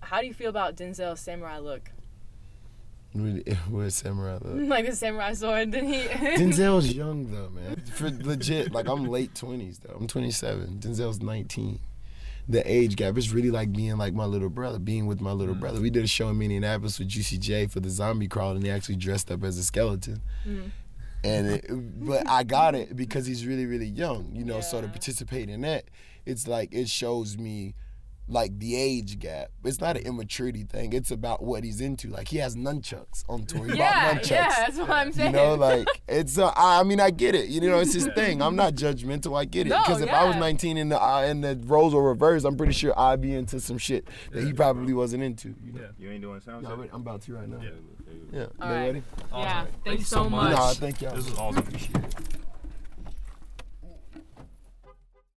how 0.00 0.20
do 0.20 0.26
you 0.26 0.34
feel 0.34 0.50
about 0.50 0.76
Denzel's 0.76 1.20
samurai 1.20 1.58
look? 1.58 1.90
Really, 3.14 3.42
where's 3.70 3.94
Samurai 3.96 4.38
look? 4.40 4.68
like 4.68 4.86
the 4.86 4.94
samurai 4.94 5.32
sword? 5.32 5.70
Did 5.70 5.84
he? 5.84 6.02
Denzel's 6.36 6.92
young 6.92 7.30
though, 7.32 7.48
man. 7.48 7.82
For 7.92 8.10
legit, 8.10 8.72
like 8.72 8.86
I'm 8.88 9.06
late 9.06 9.34
twenties 9.34 9.78
though. 9.78 9.96
I'm 9.98 10.06
27. 10.06 10.78
Denzel's 10.80 11.20
19. 11.22 11.80
The 12.50 12.70
age 12.70 12.96
gap 12.96 13.18
is 13.18 13.32
really 13.32 13.50
like 13.50 13.72
being 13.72 13.96
like 13.98 14.14
my 14.14 14.24
little 14.24 14.48
brother, 14.48 14.78
being 14.78 15.06
with 15.06 15.20
my 15.20 15.32
little 15.32 15.54
brother. 15.54 15.80
We 15.80 15.90
did 15.90 16.04
a 16.04 16.08
show 16.08 16.28
in 16.30 16.38
Minneapolis 16.38 16.98
with 16.98 17.08
Juicy 17.08 17.36
J 17.38 17.66
for 17.66 17.80
the 17.80 17.90
zombie 17.90 18.28
crawl, 18.28 18.52
and 18.52 18.62
he 18.62 18.70
actually 18.70 18.96
dressed 18.96 19.30
up 19.30 19.42
as 19.44 19.58
a 19.58 19.64
skeleton. 19.64 20.20
Mhm. 20.46 20.70
And 21.24 21.46
it, 21.48 21.64
but 21.68 22.28
I 22.28 22.44
got 22.44 22.74
it 22.74 22.94
because 22.96 23.26
he's 23.26 23.46
really 23.46 23.66
really 23.66 23.86
young, 23.86 24.30
you 24.32 24.44
know. 24.44 24.60
So 24.60 24.80
to 24.80 24.88
participate 24.88 25.48
in 25.48 25.62
that, 25.62 25.84
it's 26.26 26.46
like 26.46 26.72
it 26.72 26.88
shows 26.88 27.36
me 27.36 27.74
like 28.28 28.58
the 28.58 28.76
age 28.76 29.18
gap. 29.18 29.48
It's 29.64 29.80
not 29.80 29.96
an 29.96 30.04
immaturity 30.04 30.64
thing. 30.64 30.92
It's 30.92 31.10
about 31.10 31.42
what 31.42 31.64
he's 31.64 31.80
into. 31.80 32.08
Like 32.08 32.28
he 32.28 32.36
has 32.38 32.54
nunchucks 32.56 33.24
on 33.28 33.46
tour. 33.46 33.64
He 33.64 33.70
bought 33.70 33.78
yeah, 33.78 34.14
nunchucks. 34.18 34.30
yeah, 34.30 34.48
that's 34.58 34.78
what 34.78 34.90
I'm 34.90 35.12
saying. 35.12 35.30
You 35.34 35.36
know, 35.40 35.54
like 35.54 35.88
it's. 36.08 36.38
Uh, 36.38 36.48
I 36.54 36.80
I 36.80 36.82
mean, 36.82 37.00
I 37.00 37.10
get 37.10 37.34
it. 37.34 37.48
You 37.48 37.60
know, 37.62 37.78
it's 37.80 37.94
his 37.94 38.06
thing. 38.14 38.40
I'm 38.42 38.54
not 38.56 38.74
judgmental. 38.74 39.38
I 39.38 39.44
get 39.44 39.66
it. 39.66 39.70
No, 39.70 39.78
Because 39.80 40.00
if 40.02 40.10
I 40.10 40.24
was 40.24 40.36
19 40.36 40.76
and 40.76 40.92
the 40.92 41.02
uh, 41.02 41.22
and 41.22 41.42
the 41.42 41.58
roles 41.64 41.94
were 41.94 42.02
reversed, 42.08 42.44
I'm 42.44 42.56
pretty 42.56 42.72
sure 42.74 42.98
I'd 42.98 43.20
be 43.20 43.34
into 43.34 43.60
some 43.60 43.78
shit 43.78 44.06
that 44.32 44.44
he 44.44 44.52
probably 44.52 44.92
wasn't 44.92 45.22
into. 45.22 45.54
You 45.64 45.72
know? 45.72 45.80
Yeah. 45.80 45.86
You 45.98 46.10
ain't 46.10 46.22
doing 46.22 46.40
sound 46.40 46.64
Yeah, 46.64 46.76
check? 46.76 46.90
I'm 46.92 47.00
about 47.00 47.22
to 47.22 47.34
right 47.34 47.48
now. 47.48 47.60
Yeah. 47.62 47.70
Yeah. 48.32 48.46
All 48.60 48.68
You 48.68 48.74
right. 48.74 48.86
ready? 48.86 49.02
yeah, 49.32 49.36
Awesome. 49.62 49.72
thank 49.84 49.98
you 50.00 50.04
so 50.04 50.28
much. 50.30 50.52
Nah, 50.52 50.72
thank 50.74 51.00
y'all. 51.00 51.14
This 51.16 51.28
was 51.30 51.38
awesome. 51.38 51.64